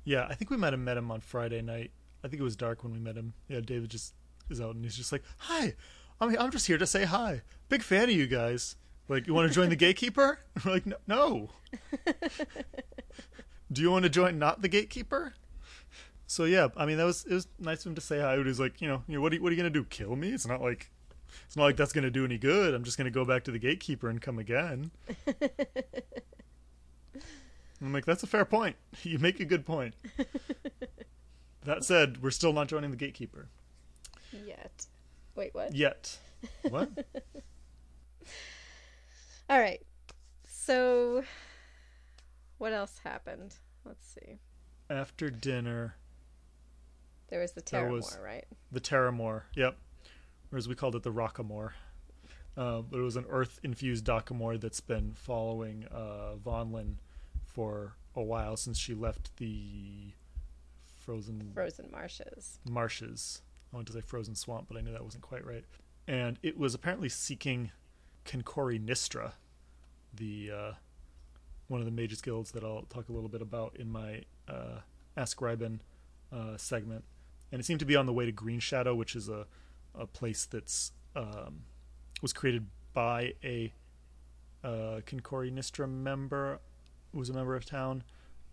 [0.04, 1.92] Yeah, I think we might have met him on Friday night.
[2.24, 3.32] I think it was dark when we met him.
[3.48, 4.14] Yeah, David just
[4.50, 5.74] is out and he's just like, "Hi,
[6.20, 7.42] I'm I'm just here to say hi.
[7.68, 8.76] Big fan of you guys.
[9.08, 11.50] Like, you want to join the gatekeeper?" We're like, "No." no.
[13.72, 15.34] Do you want to join not the gatekeeper?
[16.34, 18.36] So yeah, I mean that was it was nice of him to say hi.
[18.36, 19.84] He was like, you know, you know what are you, what are you gonna do?
[19.84, 20.30] Kill me?
[20.30, 20.90] It's not like
[21.46, 22.74] it's not like that's gonna do any good.
[22.74, 24.90] I'm just gonna go back to the gatekeeper and come again.
[27.80, 28.74] I'm like, that's a fair point.
[29.04, 29.94] You make a good point.
[31.64, 33.46] that said, we're still not joining the gatekeeper
[34.44, 34.86] Yet.
[35.36, 35.72] Wait, what?
[35.72, 36.18] yet.
[36.68, 36.90] What?
[39.48, 39.82] All right.
[40.48, 41.22] So,
[42.58, 43.54] what else happened?
[43.84, 44.40] Let's see.
[44.90, 45.94] After dinner,
[47.34, 48.44] There was the was- right?
[48.72, 49.42] the Terramore.
[49.56, 49.76] Yep.
[50.52, 51.72] Or as we called it, the Rockamore.
[52.56, 56.94] Uh, but it was an earth-infused Dakamor that's been following uh, Vonlin
[57.44, 60.12] for a while since she left the
[61.00, 62.58] frozen Frozen marshes.
[62.68, 63.42] marshes.
[63.72, 65.64] I wanted to say frozen swamp, but I knew that wasn't quite right.
[66.06, 67.72] And it was apparently seeking
[68.24, 69.32] Kinkori Nistra,
[70.14, 70.72] the uh,
[71.66, 74.78] one of the mages guilds that I'll talk a little bit about in my uh,
[75.16, 75.80] Ask Ryben
[76.32, 77.02] uh, segment.
[77.54, 79.46] And it seemed to be on the way to Green Shadow, which is a,
[79.96, 81.62] a place that's um,
[82.20, 83.72] was created by a
[84.64, 86.58] uh, Kinkori Nistra member
[87.12, 88.02] who was a member of town,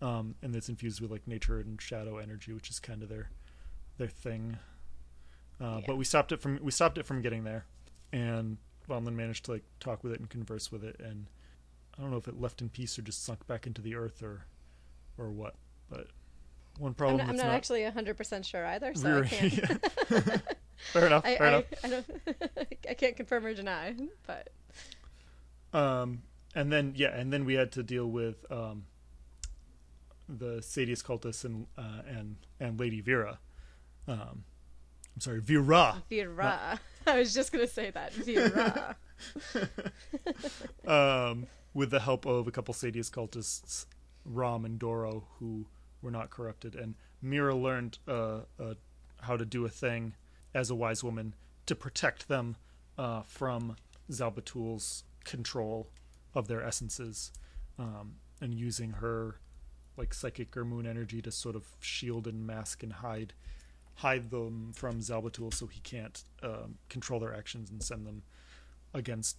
[0.00, 3.30] um, and that's infused with like nature and shadow energy, which is kind of their
[3.98, 4.58] their thing.
[5.60, 5.84] Uh, Yeah.
[5.84, 7.64] But we stopped it from we stopped it from getting there,
[8.12, 8.56] and
[8.88, 11.26] Vonlin managed to like talk with it and converse with it, and
[11.98, 14.22] I don't know if it left in peace or just sunk back into the earth
[14.22, 14.46] or
[15.18, 15.56] or what.
[15.90, 16.06] But
[16.78, 19.54] one I'm problem not, I'm that's not actually 100% sure either, so I can't.
[20.92, 21.24] fair enough.
[21.24, 21.64] I, fair I, enough.
[21.84, 22.06] I, don't,
[22.88, 23.94] I can't confirm or deny,
[24.26, 24.50] but
[25.72, 26.22] Um,
[26.54, 28.84] and then yeah, and then we had to deal with um,
[30.28, 33.38] the Sadius cultists and uh, and and Lady Vera.
[34.08, 34.44] Um,
[35.14, 36.02] I'm sorry, Vera.
[36.08, 36.80] Vera.
[37.06, 38.12] I was just going to say that.
[38.12, 38.96] Vera.
[40.86, 43.86] Um, with the help of a couple Sadius cultists,
[44.24, 45.66] Ram and Doro, who
[46.02, 48.74] were not corrupted, and Mira learned uh, uh,
[49.20, 50.14] how to do a thing
[50.54, 51.34] as a wise woman
[51.66, 52.56] to protect them
[52.98, 53.76] uh, from
[54.10, 55.88] Zalbatul's control
[56.34, 57.32] of their essences,
[57.78, 59.36] um, and using her
[59.96, 63.34] like psychic or moon energy to sort of shield and mask and hide
[63.96, 68.22] hide them from Zalbatul so he can't um, control their actions and send them
[68.94, 69.36] against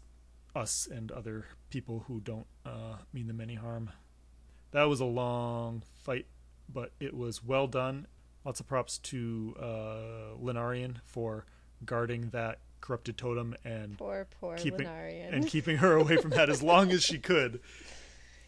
[0.56, 3.90] us and other people who don't uh, mean them any harm.
[4.72, 6.28] That was a long fight,
[6.72, 8.08] but it was well done.
[8.46, 11.46] Lots of props to uh, Linarian for
[11.86, 15.34] guarding that corrupted totem and Poor, poor keeping Lunarian.
[15.34, 17.62] and keeping her away from that as long as she could,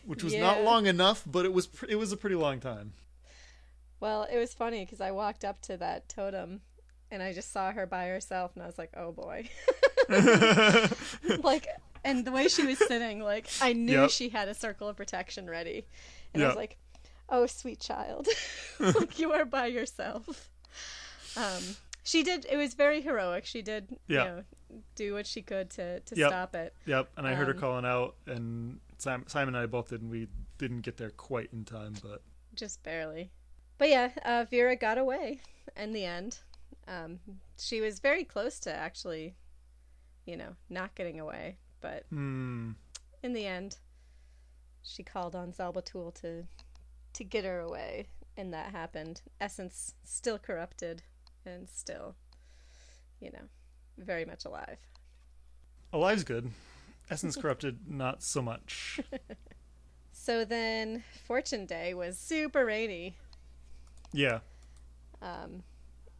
[0.05, 2.91] which was not long enough, but it was pr- it was a pretty long time.
[4.01, 6.59] Well, it was funny because I walked up to that totem
[7.09, 9.49] and I just saw her by herself and I was like, oh boy.
[11.43, 11.67] like,
[12.03, 14.09] and the way she was sitting, like, I knew Yep.
[14.11, 15.85] she had a circle of protection ready.
[16.33, 16.77] And I was like,
[17.29, 18.27] oh, sweet child.
[18.79, 20.49] like, you are by yourself.
[21.37, 21.61] Um,
[22.03, 23.45] she did, it was very heroic.
[23.45, 24.23] She did, Yeah.
[24.23, 24.43] you know,
[24.95, 26.29] do what she could to, to Yep.
[26.29, 26.73] stop it.
[26.85, 30.09] Yep, and I heard her Um, calling out, and Simon, and I both did, and
[30.11, 32.21] we didn't get there quite in time, but
[32.53, 33.31] just barely.
[33.77, 35.41] But yeah, uh, Vera got away
[35.75, 36.39] in the end.
[36.87, 37.19] Um,
[37.57, 39.35] she was very close to actually,
[40.25, 41.57] you know, not getting away.
[41.81, 42.71] But hmm,
[43.21, 43.77] in the end,
[44.81, 46.45] she called on Zalbatul to
[47.15, 48.07] to get her away,
[48.37, 49.21] and that happened.
[49.41, 51.03] Essence still corrupted,
[51.45, 52.15] and still,
[53.19, 53.45] you know,
[53.97, 54.77] very much alive.
[55.93, 56.51] alive's good.
[57.09, 58.99] Essence corrupted, not so much.
[60.17, 63.15] So then, Fortune Day was super rainy.
[64.13, 64.39] Yeah,
[65.21, 65.63] Um,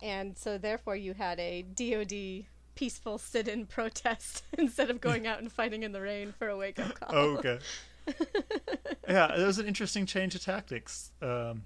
[0.02, 5.52] and so therefore you had a DoD peaceful sit-in protest instead of going out and
[5.52, 7.10] fighting in the rain for a wake-up call.
[7.14, 7.60] Oh, okay.
[9.08, 11.12] yeah, it was an interesting change of tactics.
[11.22, 11.64] Um,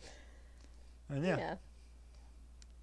[1.10, 1.56] and yeah, yeah.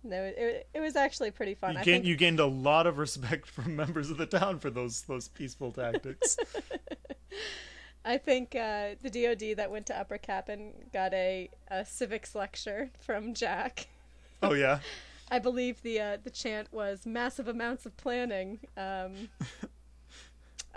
[0.03, 1.75] No, it, it, was actually pretty fun.
[1.75, 4.59] you I gained think you gained a lot of respect from members of the town
[4.61, 6.37] for those those peaceful tactics.
[8.05, 12.91] I think uh, the DoD that went to Upper Cabin got a, a civics lecture
[13.01, 13.89] from Jack.
[14.45, 14.79] oh yeah,
[15.29, 18.61] I believe the uh, the chant was massive amounts of planning.
[18.77, 19.29] Um,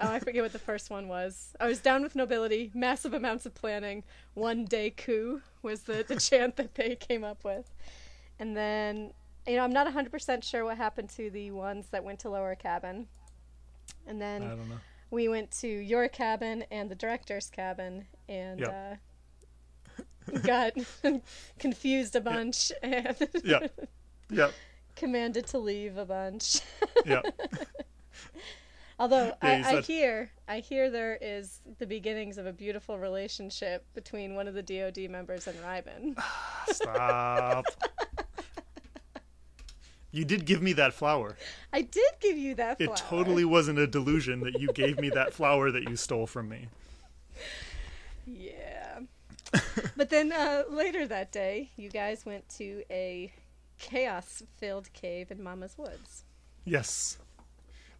[0.01, 1.53] oh, I forget what the first one was.
[1.59, 6.15] I was down with nobility, massive amounts of planning, one day coup was the, the
[6.19, 7.73] chant that they came up with.
[8.39, 9.11] And then,
[9.47, 12.55] you know, I'm not 100% sure what happened to the ones that went to Lower
[12.55, 13.07] Cabin.
[14.07, 14.75] And I then don't know.
[15.11, 18.95] we went to your cabin and the director's cabin and Yeah.
[20.33, 20.73] uh, got
[21.59, 23.67] confused a bunch and Yeah.
[24.29, 24.51] Yeah.
[24.95, 26.61] commanded to leave a bunch.
[27.05, 27.21] Yeah.
[28.99, 33.85] Although Yeah, I, I hear, I hear there is the beginnings of a beautiful relationship
[33.93, 36.21] between one of the DoD members and Ryben.
[36.67, 37.65] Stop.
[40.11, 41.37] You did give me that flower.
[41.71, 42.77] I did give you that.
[42.79, 42.93] Flower.
[42.93, 46.49] It totally wasn't a delusion that you gave me that flower that you stole from
[46.49, 46.67] me.
[48.25, 49.01] Yeah.
[49.95, 53.31] but then uh, later that day, you guys went to a
[53.77, 56.23] chaos-filled cave in Mama's Woods.
[56.65, 57.17] Yes.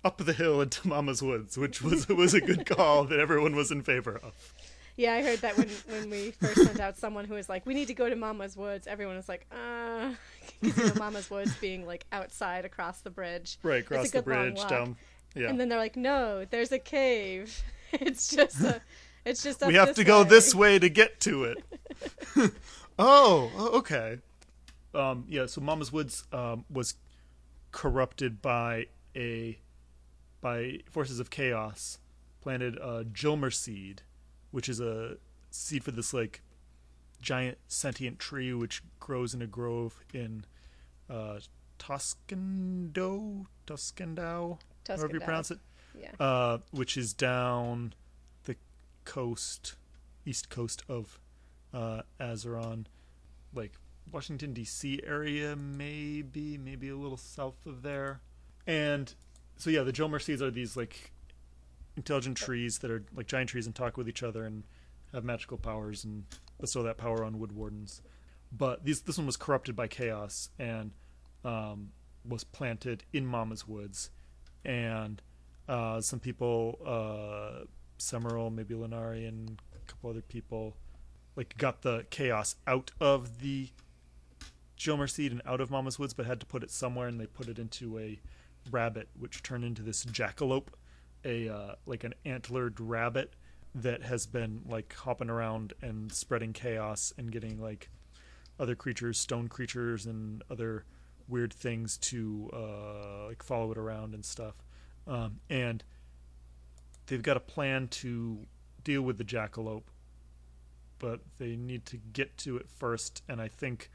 [0.04, 3.70] Up the hill into Mama's Woods, which was was a good call that everyone was
[3.72, 4.54] in favor of.
[4.96, 7.74] Yeah, I heard that when when we first sent out someone who was like, "We
[7.74, 10.12] need to go to Mama's Woods," everyone was like, "Uh,"
[10.62, 13.58] 'cause, you know, Mama's Woods being like outside across the bridge.
[13.64, 14.98] Right, It's a across the bridge down.
[15.36, 15.48] Yeah.
[15.50, 17.62] And then they're like, "No, there's a cave.
[17.92, 18.82] It's just a,
[19.26, 21.64] it's just up we have to go way." this way to get to it.
[23.00, 24.20] oh, oh, okay.
[24.94, 26.96] Um, yeah, so Mama's Woods um, was
[27.72, 29.58] corrupted by a
[30.42, 32.00] by forces of chaos.
[32.42, 34.02] Planted a Jilmer seed,
[34.52, 35.18] which is a
[35.52, 36.42] seed for this like
[37.22, 40.46] giant sentient tree which grows in a grove in
[41.10, 41.40] uh,
[41.80, 43.46] Toscando,
[44.88, 45.60] however you pronounce it
[46.00, 46.12] Yeah.
[46.20, 47.94] uh, which is down
[48.46, 48.56] the
[49.06, 49.76] coast,
[50.26, 51.20] east coast of
[51.74, 52.86] uh, Azeron,
[53.54, 53.74] like
[54.12, 55.02] Washington D.C.
[55.06, 58.22] area, maybe, maybe a little south of there.
[58.66, 59.14] And
[59.60, 61.12] so yeah, the Jilmer seeds are these like
[61.98, 64.64] intelligent trees that are like giant trees and talk with each other and
[65.12, 66.24] have magical powers and
[66.62, 68.02] bestow that power on wood wardens.
[68.52, 70.92] But these this one was corrupted by chaos and
[71.44, 71.90] um,
[72.28, 74.10] was planted in Mama's Woods,
[74.64, 75.22] and
[75.68, 77.66] uh, some people, uh,
[78.00, 80.78] Semeril, maybe Lenarian, a couple other people,
[81.36, 83.70] like got the chaos out of the
[84.78, 87.28] Jilmer seed and out of Mama's Woods, but had to put it somewhere, and they
[87.28, 88.20] put it into a
[88.72, 90.68] rabbit, which turned into this jackalope,
[91.26, 93.34] a uh, like an antlered rabbit
[93.76, 97.90] that has been like hopping around and spreading chaos and getting like
[98.60, 100.86] other creatures, stone creatures, and other
[101.28, 104.56] weird things to uh, like follow it around and stuff.
[105.08, 105.84] Um, and
[107.06, 108.46] they've got a plan to
[108.84, 109.84] deal with the jackalope,
[110.98, 113.24] but they need to get to it first.
[113.30, 113.90] And I think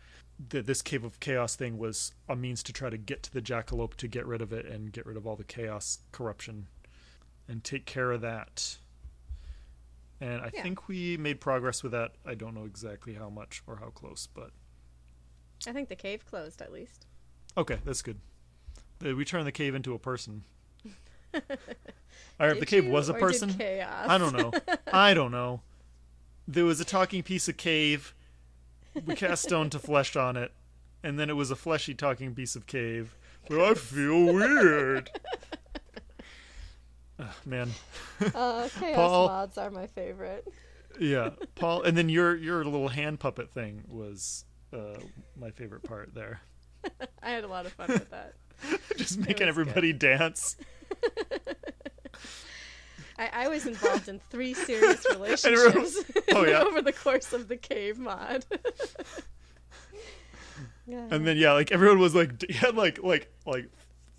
[0.50, 3.40] that this cave of chaos thing was a means to try to get to the
[3.42, 6.66] jackalope to get rid of it and get rid of all the chaos corruption
[7.48, 8.78] and take care of that.
[10.20, 10.62] And I Yeah.
[10.62, 12.12] think we made progress with that.
[12.24, 14.50] I don't know exactly how much or how close, but
[15.66, 17.06] I think the cave closed at least.
[17.56, 18.18] okay, that's good.
[19.00, 20.44] We turned the cave into a person.
[21.34, 21.40] All
[22.40, 24.06] right, if the cave you, was a person, chaos?
[24.08, 24.52] I don't know.
[24.92, 25.60] I don't know.
[26.48, 28.14] There was a talking piece of cave.
[29.06, 30.52] We cast stone to flesh on it,
[31.02, 33.14] and then it was a fleshy talking piece of cave.
[33.48, 35.10] But I feel weird.
[37.46, 37.70] Man,
[38.34, 40.46] Uh, chaos Paul- mods are my favorite.
[40.98, 44.98] yeah, Paul, and then your your little hand puppet thing was uh,
[45.36, 46.40] my favorite part there.
[47.22, 48.34] I had a lot of fun with that.
[48.96, 49.48] Just making was good.
[49.48, 50.56] everybody dance.
[53.18, 55.98] I, I was involved in three serious relationships
[56.32, 56.62] Oh, yeah.
[56.66, 58.44] over the course of the cave mod.
[60.86, 61.06] yeah.
[61.10, 63.68] And then yeah, like everyone was like, you had like like like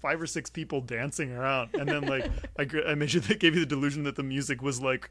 [0.01, 3.53] five or six people dancing around, and then like I I made sure that gave
[3.55, 5.09] you the delusion that the music was like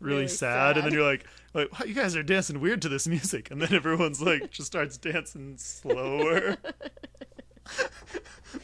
[0.00, 2.88] really, Really sad, and then you're like like wow, you guys are dancing weird to
[2.88, 6.56] this music, and then everyone's like just starts dancing slower,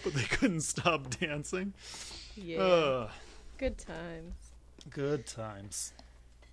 [0.03, 1.75] but they couldn't stop dancing.
[2.35, 3.09] yeah.
[3.57, 4.43] Good times.
[4.91, 5.93] Good times.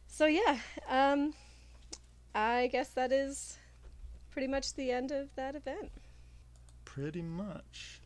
[0.07, 0.59] So yeah,
[0.89, 1.33] um,
[2.35, 3.57] I guess that is
[4.29, 5.91] pretty much the end of that event.
[6.85, 8.01] Pretty much.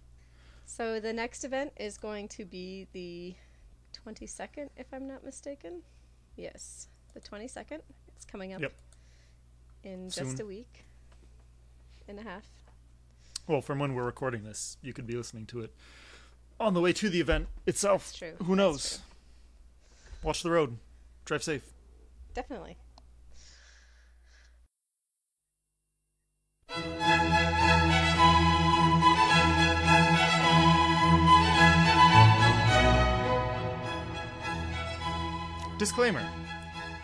[0.65, 3.35] So the next event is going to be the
[4.05, 5.81] 22nd, if I'm not mistaken.
[6.35, 7.79] Yes, the 22nd.
[8.15, 8.73] It's coming up Yep.
[9.83, 10.85] in just a week
[12.07, 12.45] and a half.
[13.47, 15.73] Well, from when we're recording this, you could be listening to it
[16.59, 18.07] on the way to the event itself.
[18.07, 18.45] That's true.
[18.45, 18.99] Who knows?
[20.25, 20.79] Watch the road.
[21.23, 21.61] Drive safe.
[22.33, 22.77] Definitely.
[35.77, 36.27] Disclaimer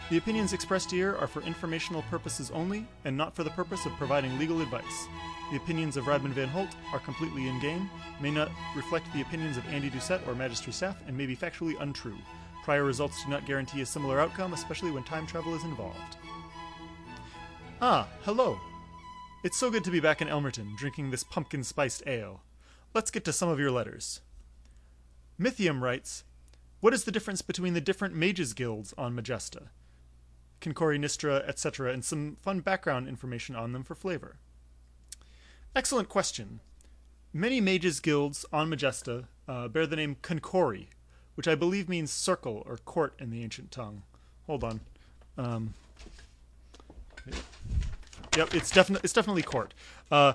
[0.10, 3.92] The opinions expressed here are for informational purposes only and not for the purpose of
[3.98, 5.08] providing legal advice.
[5.52, 7.88] The opinions of Radman Van Holt are completely in game,
[8.20, 11.80] may not reflect the opinions of Andy Doucette or Magistry staff, and may be factually
[11.80, 12.18] untrue.
[12.64, 16.18] Prior results do not guarantee a similar outcome, especially when time travel is involved.
[17.82, 18.60] Ah, hello.
[19.44, 22.44] It's so good to be back in Elmerton, drinking this pumpkin spiced ale.
[22.94, 24.22] Let's get to some of your letters.
[25.40, 26.24] Mythium writes,
[26.80, 29.70] What is the difference between the different mages guilds on Majesta?
[30.62, 34.38] Kinkori Nistra, etc., and some fun background information on them for flavor.
[35.76, 36.60] Excellent question.
[37.34, 40.90] Many mages guilds on Majesta uh, bear the name Kinkori,
[41.36, 44.04] which I believe means circle or court in the ancient tongue.
[44.48, 44.80] Hold on.
[45.38, 45.74] Um,
[48.36, 49.74] yep, it's definitely it's definitely court.
[50.10, 50.34] Uh,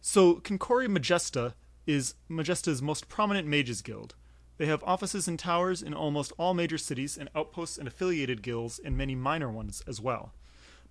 [0.00, 1.54] so Kinkori Majesta
[1.86, 4.14] is Majesta's most prominent mages guild.
[4.56, 8.78] They have offices and towers in almost all major cities and outposts and affiliated guilds
[8.78, 10.32] in many minor ones as well.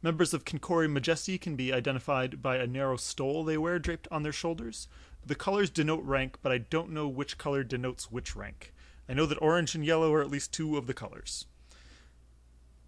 [0.02, 4.24] Members of Kinkori Majesti can be identified by a narrow stole they wear draped on
[4.24, 4.88] their shoulders.
[5.26, 8.74] The colors denote rank, but I don't know which color denotes which rank.
[9.10, 11.46] I know that orange and yellow are at least two of the colors.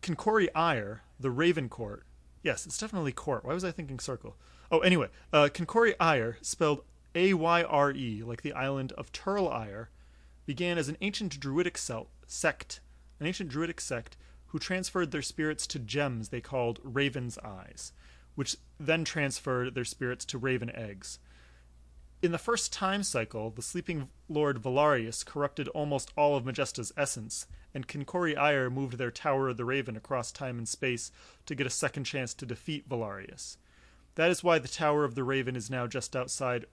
[0.03, 2.03] Kinkori Ire, the Raven Court.
[2.43, 3.43] Yes, it's definitely court.
[3.43, 4.35] Why was I thinking circle?
[4.71, 5.49] Oh, anyway, uh,
[5.99, 6.83] Ire, spelled
[7.15, 9.89] A Y R E, like the island of Turl Ire,
[10.45, 12.79] began as an ancient druidic sect,
[13.19, 14.15] an ancient druidic sect
[14.47, 17.93] who transferred their spirits to gems they called raven's eyes,
[18.35, 21.19] which then transferred their spirits to raven eggs.
[22.21, 27.47] In the first time cycle, the sleeping lord Valarius corrupted almost all of Majesta's essence,
[27.73, 31.11] and Kinkori Ire moved their Tower of the Raven across time and space
[31.47, 33.57] to get a second chance to defeat Valarius.
[34.15, 36.67] That is why the Tower of the Raven is now just outside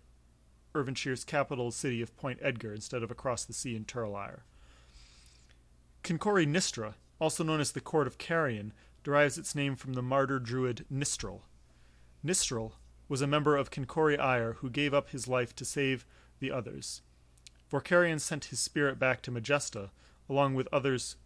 [0.74, 4.40] Irvinshire's capital city of Point Edgar instead of across the sea in Turlire.
[6.04, 10.38] Kinkori Nistra, also known as the Court of Carrion, derives its name from the martyr
[10.38, 11.40] druid Nistral.
[12.22, 12.72] Nistral
[13.08, 16.04] was a member of Kinkori Ire who gave up his life to save
[16.40, 17.02] the others.
[17.70, 19.90] Vorkarion sent his spirit back to Majesta,
[20.28, 21.16] along with others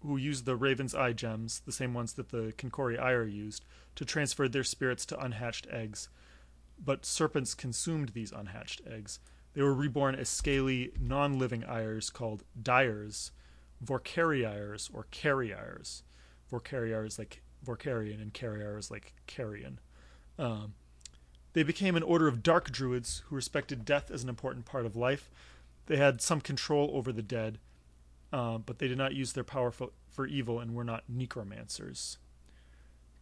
[0.00, 3.64] who used the Raven's Eye gems, the same ones that the Kinkori Ire used,
[3.96, 6.08] to transfer their spirits to unhatched eggs.
[6.82, 9.18] But serpents consumed these unhatched eggs.
[9.54, 13.30] They were reborn as scaly, non living Ires called Dyers,
[13.84, 16.02] Vorkariires, or Carriers.
[16.50, 19.78] Vorkariires like Vorkarion, and Carriers like Carrion.
[20.38, 20.74] Um,
[21.54, 24.96] they became an order of dark druids who respected death as an important part of
[24.96, 25.30] life.
[25.86, 27.58] They had some control over the dead,
[28.32, 32.18] uh, but they did not use their power for, for evil and were not necromancers.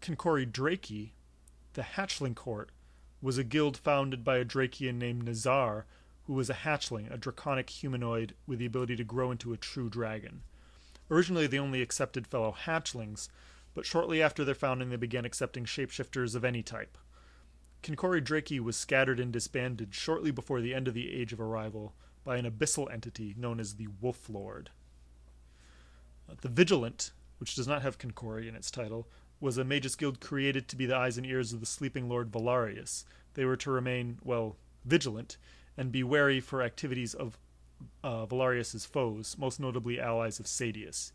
[0.00, 1.10] Kinkori Draki,
[1.74, 2.70] the Hatchling Court,
[3.20, 5.86] was a guild founded by a Drakian named Nazar,
[6.24, 9.90] who was a hatchling, a draconic humanoid with the ability to grow into a true
[9.90, 10.42] dragon.
[11.10, 13.28] Originally, they only accepted fellow hatchlings,
[13.74, 16.96] but shortly after their founding, they began accepting shapeshifters of any type.
[17.82, 21.94] Kinkori Draki was scattered and disbanded shortly before the end of the Age of Arrival
[22.24, 24.70] by an abyssal entity known as the Wolf Lord.
[26.28, 29.08] Uh, the Vigilant, which does not have Kinkori in its title,
[29.40, 32.30] was a magus guild created to be the eyes and ears of the sleeping Lord
[32.30, 33.04] Valarius.
[33.34, 35.36] They were to remain, well, vigilant
[35.76, 37.38] and be wary for activities of
[38.04, 41.10] uh, Valarius's foes, most notably allies of Sadius.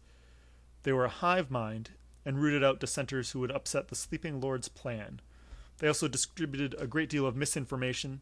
[0.84, 1.92] They were a hive mind
[2.26, 5.22] and rooted out dissenters who would upset the sleeping Lord's plan.
[5.80, 8.22] They also distributed a great deal of misinformation,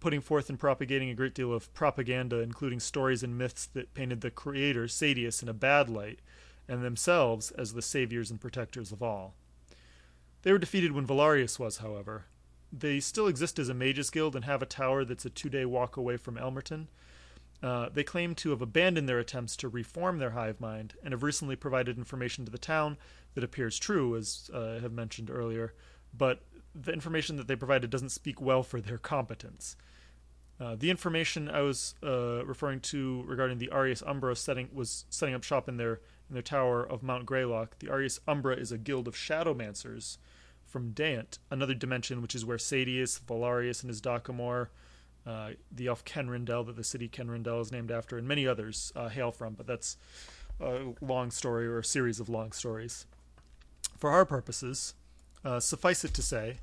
[0.00, 4.20] putting forth and propagating a great deal of propaganda, including stories and myths that painted
[4.20, 6.20] the creator, Sadius, in a bad light,
[6.68, 9.34] and themselves as the saviors and protectors of all.
[10.42, 12.26] They were defeated when Valarius was, however.
[12.72, 15.64] They still exist as a mages guild and have a tower that's a two day
[15.64, 16.88] walk away from Elmerton.
[17.62, 21.22] Uh, they claim to have abandoned their attempts to reform their hive mind and have
[21.22, 22.96] recently provided information to the town
[23.34, 25.72] that appears true, as uh, I have mentioned earlier,
[26.16, 26.42] but
[26.82, 29.76] the information that they provided doesn't speak well for their competence.
[30.58, 35.34] Uh, the information I was uh, referring to regarding the Arius Umbra setting was setting
[35.34, 37.78] up shop in their in their tower of Mount Greylock.
[37.78, 40.18] The Arius Umbra is a guild of shadowmancers
[40.64, 44.68] from Dant, another dimension which is where Sadius, Valarius, and his Dakamor,
[45.26, 49.08] uh, the elf Kenrindel that the city Kenrindel is named after, and many others uh,
[49.08, 49.54] hail from.
[49.54, 49.96] But that's
[50.58, 53.06] a long story or a series of long stories.
[53.98, 54.94] For our purposes,
[55.44, 56.58] uh, suffice it to say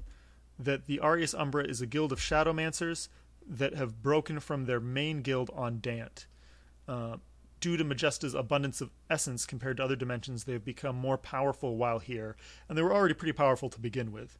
[0.60, 3.10] that the Arius Umbra is a guild of shadowmancers
[3.47, 6.28] that have broken from their main guild on Dant.
[6.88, 7.18] Uh,
[7.60, 11.78] due to Majesta's abundance of essence compared to other dimensions, they have become more powerful
[11.78, 12.36] while here,
[12.68, 14.38] and they were already pretty powerful to begin with.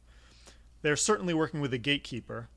[0.82, 2.48] They are certainly working with a gatekeeper.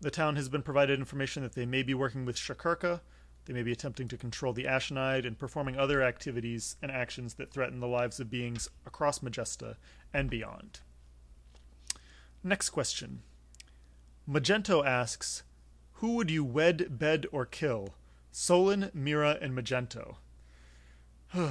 [0.00, 3.00] The town has been provided information that they may be working with Shakurka,
[3.44, 7.50] they may be attempting to control the Ashenide, and performing other activities and actions that
[7.50, 9.76] threaten the lives of beings across Majesta
[10.14, 10.80] and beyond.
[12.44, 13.22] Next question.
[14.28, 15.42] Magento asks,
[15.94, 17.94] Who would you wed, bed, or kill?
[18.30, 20.16] Solon, Mira, and Magento.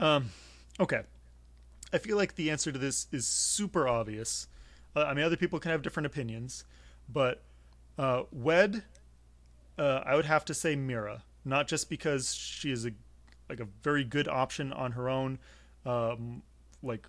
[0.00, 0.30] Um,
[0.80, 1.02] okay.
[1.92, 4.48] I feel like the answer to this is super obvious.
[4.96, 6.64] Uh, I mean, other people can have different opinions,
[7.08, 7.44] but
[7.96, 8.82] uh, Wed,
[9.78, 12.90] uh, I would have to say Mira, not just because she is a
[13.48, 15.38] like a very good option on her own,
[15.86, 16.42] um,
[16.82, 17.06] like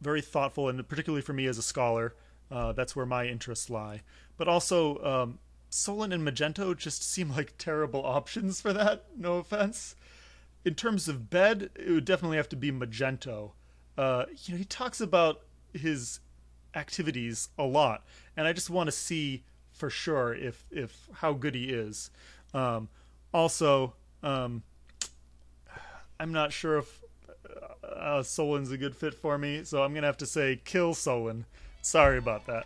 [0.00, 2.14] very thoughtful, and particularly for me as a scholar,
[2.50, 4.02] uh, that's where my interests lie.
[4.36, 5.38] But also, um,
[5.70, 9.04] Solon and Magento just seem like terrible options for that.
[9.16, 9.96] No offense.
[10.64, 13.52] In terms of bed, it would definitely have to be Magento.
[13.98, 15.42] Uh, you know, he talks about
[15.72, 16.20] his
[16.74, 18.04] activities a lot,
[18.36, 22.10] and I just want to see for sure if if how good he is.
[22.54, 22.88] Um,
[23.32, 24.62] also, um,
[26.20, 27.00] I'm not sure if
[27.96, 31.44] uh, Solon's a good fit for me, so I'm gonna have to say kill Solon.
[31.82, 32.64] Sorry about that.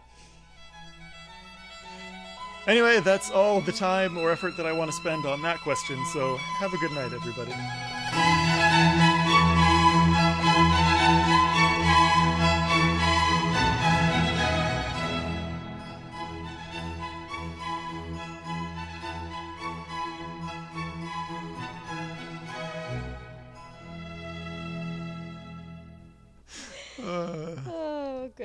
[2.67, 5.99] Anyway, that's all the time or effort that I want to spend on that question,
[6.13, 7.55] so have a good night, everybody.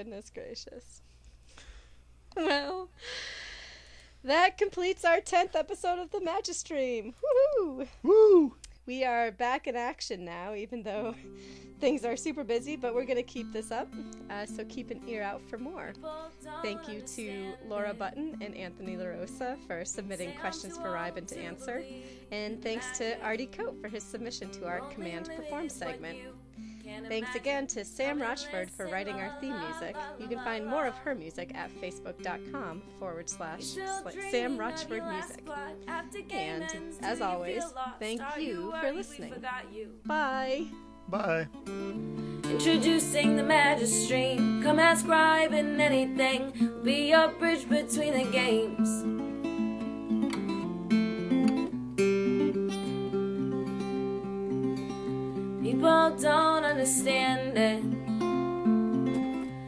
[0.04, 1.02] Goodness gracious.
[2.36, 2.90] Well,
[4.22, 7.14] that completes our 10th episode of the Magistream.
[7.58, 7.88] Woohoo!
[8.04, 8.56] Woo!
[8.86, 11.16] We are back in action now, even though
[11.80, 13.88] things are super busy, but we're going to keep this up.
[14.30, 15.94] Uh, so keep an ear out for more.
[16.62, 21.82] Thank you to Laura Button and Anthony LaRosa for submitting questions for Ryben to answer.
[22.30, 26.18] And thanks to Artie Coate for his submission to our Command Perform segment.
[27.08, 29.96] Thanks again to Sam Rochford for writing our theme music.
[30.20, 33.76] You can find more of her music at facebook.com forward slash
[34.32, 35.44] Sam Rochford Music.
[36.32, 36.66] And
[37.02, 37.64] as always,
[38.00, 39.34] thank you for listening.
[40.06, 40.66] Bye.
[41.10, 41.48] Bye.
[41.66, 44.64] Introducing the Magistream.
[44.64, 46.82] Come ask scribe, and anything.
[46.84, 49.04] Be your bridge between the games.
[55.84, 57.84] People don't understand it.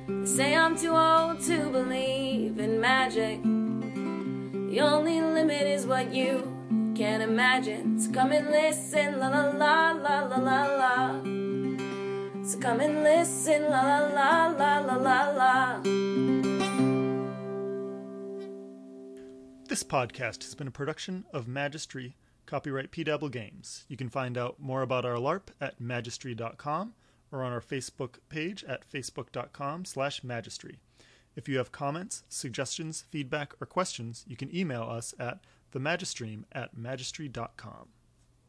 [0.08, 3.44] They say I'm too old to believe in magic.
[3.44, 6.50] The only limit is what you
[6.96, 8.00] can imagine.
[8.00, 11.22] So come and listen, la la la la la la la.
[12.46, 15.82] So come and listen, la la la la la la la.
[19.68, 22.14] This podcast has been a production of Magistry,
[22.46, 23.86] copyright PW Games.
[23.88, 26.94] You can find out more about our LARP at magistry.com
[27.32, 30.78] or on our Facebook page at facebook.com slash magistry.
[31.36, 35.40] If you have comments, suggestions, feedback, or questions, you can email us at
[35.74, 37.90] themagistream at magistry.com.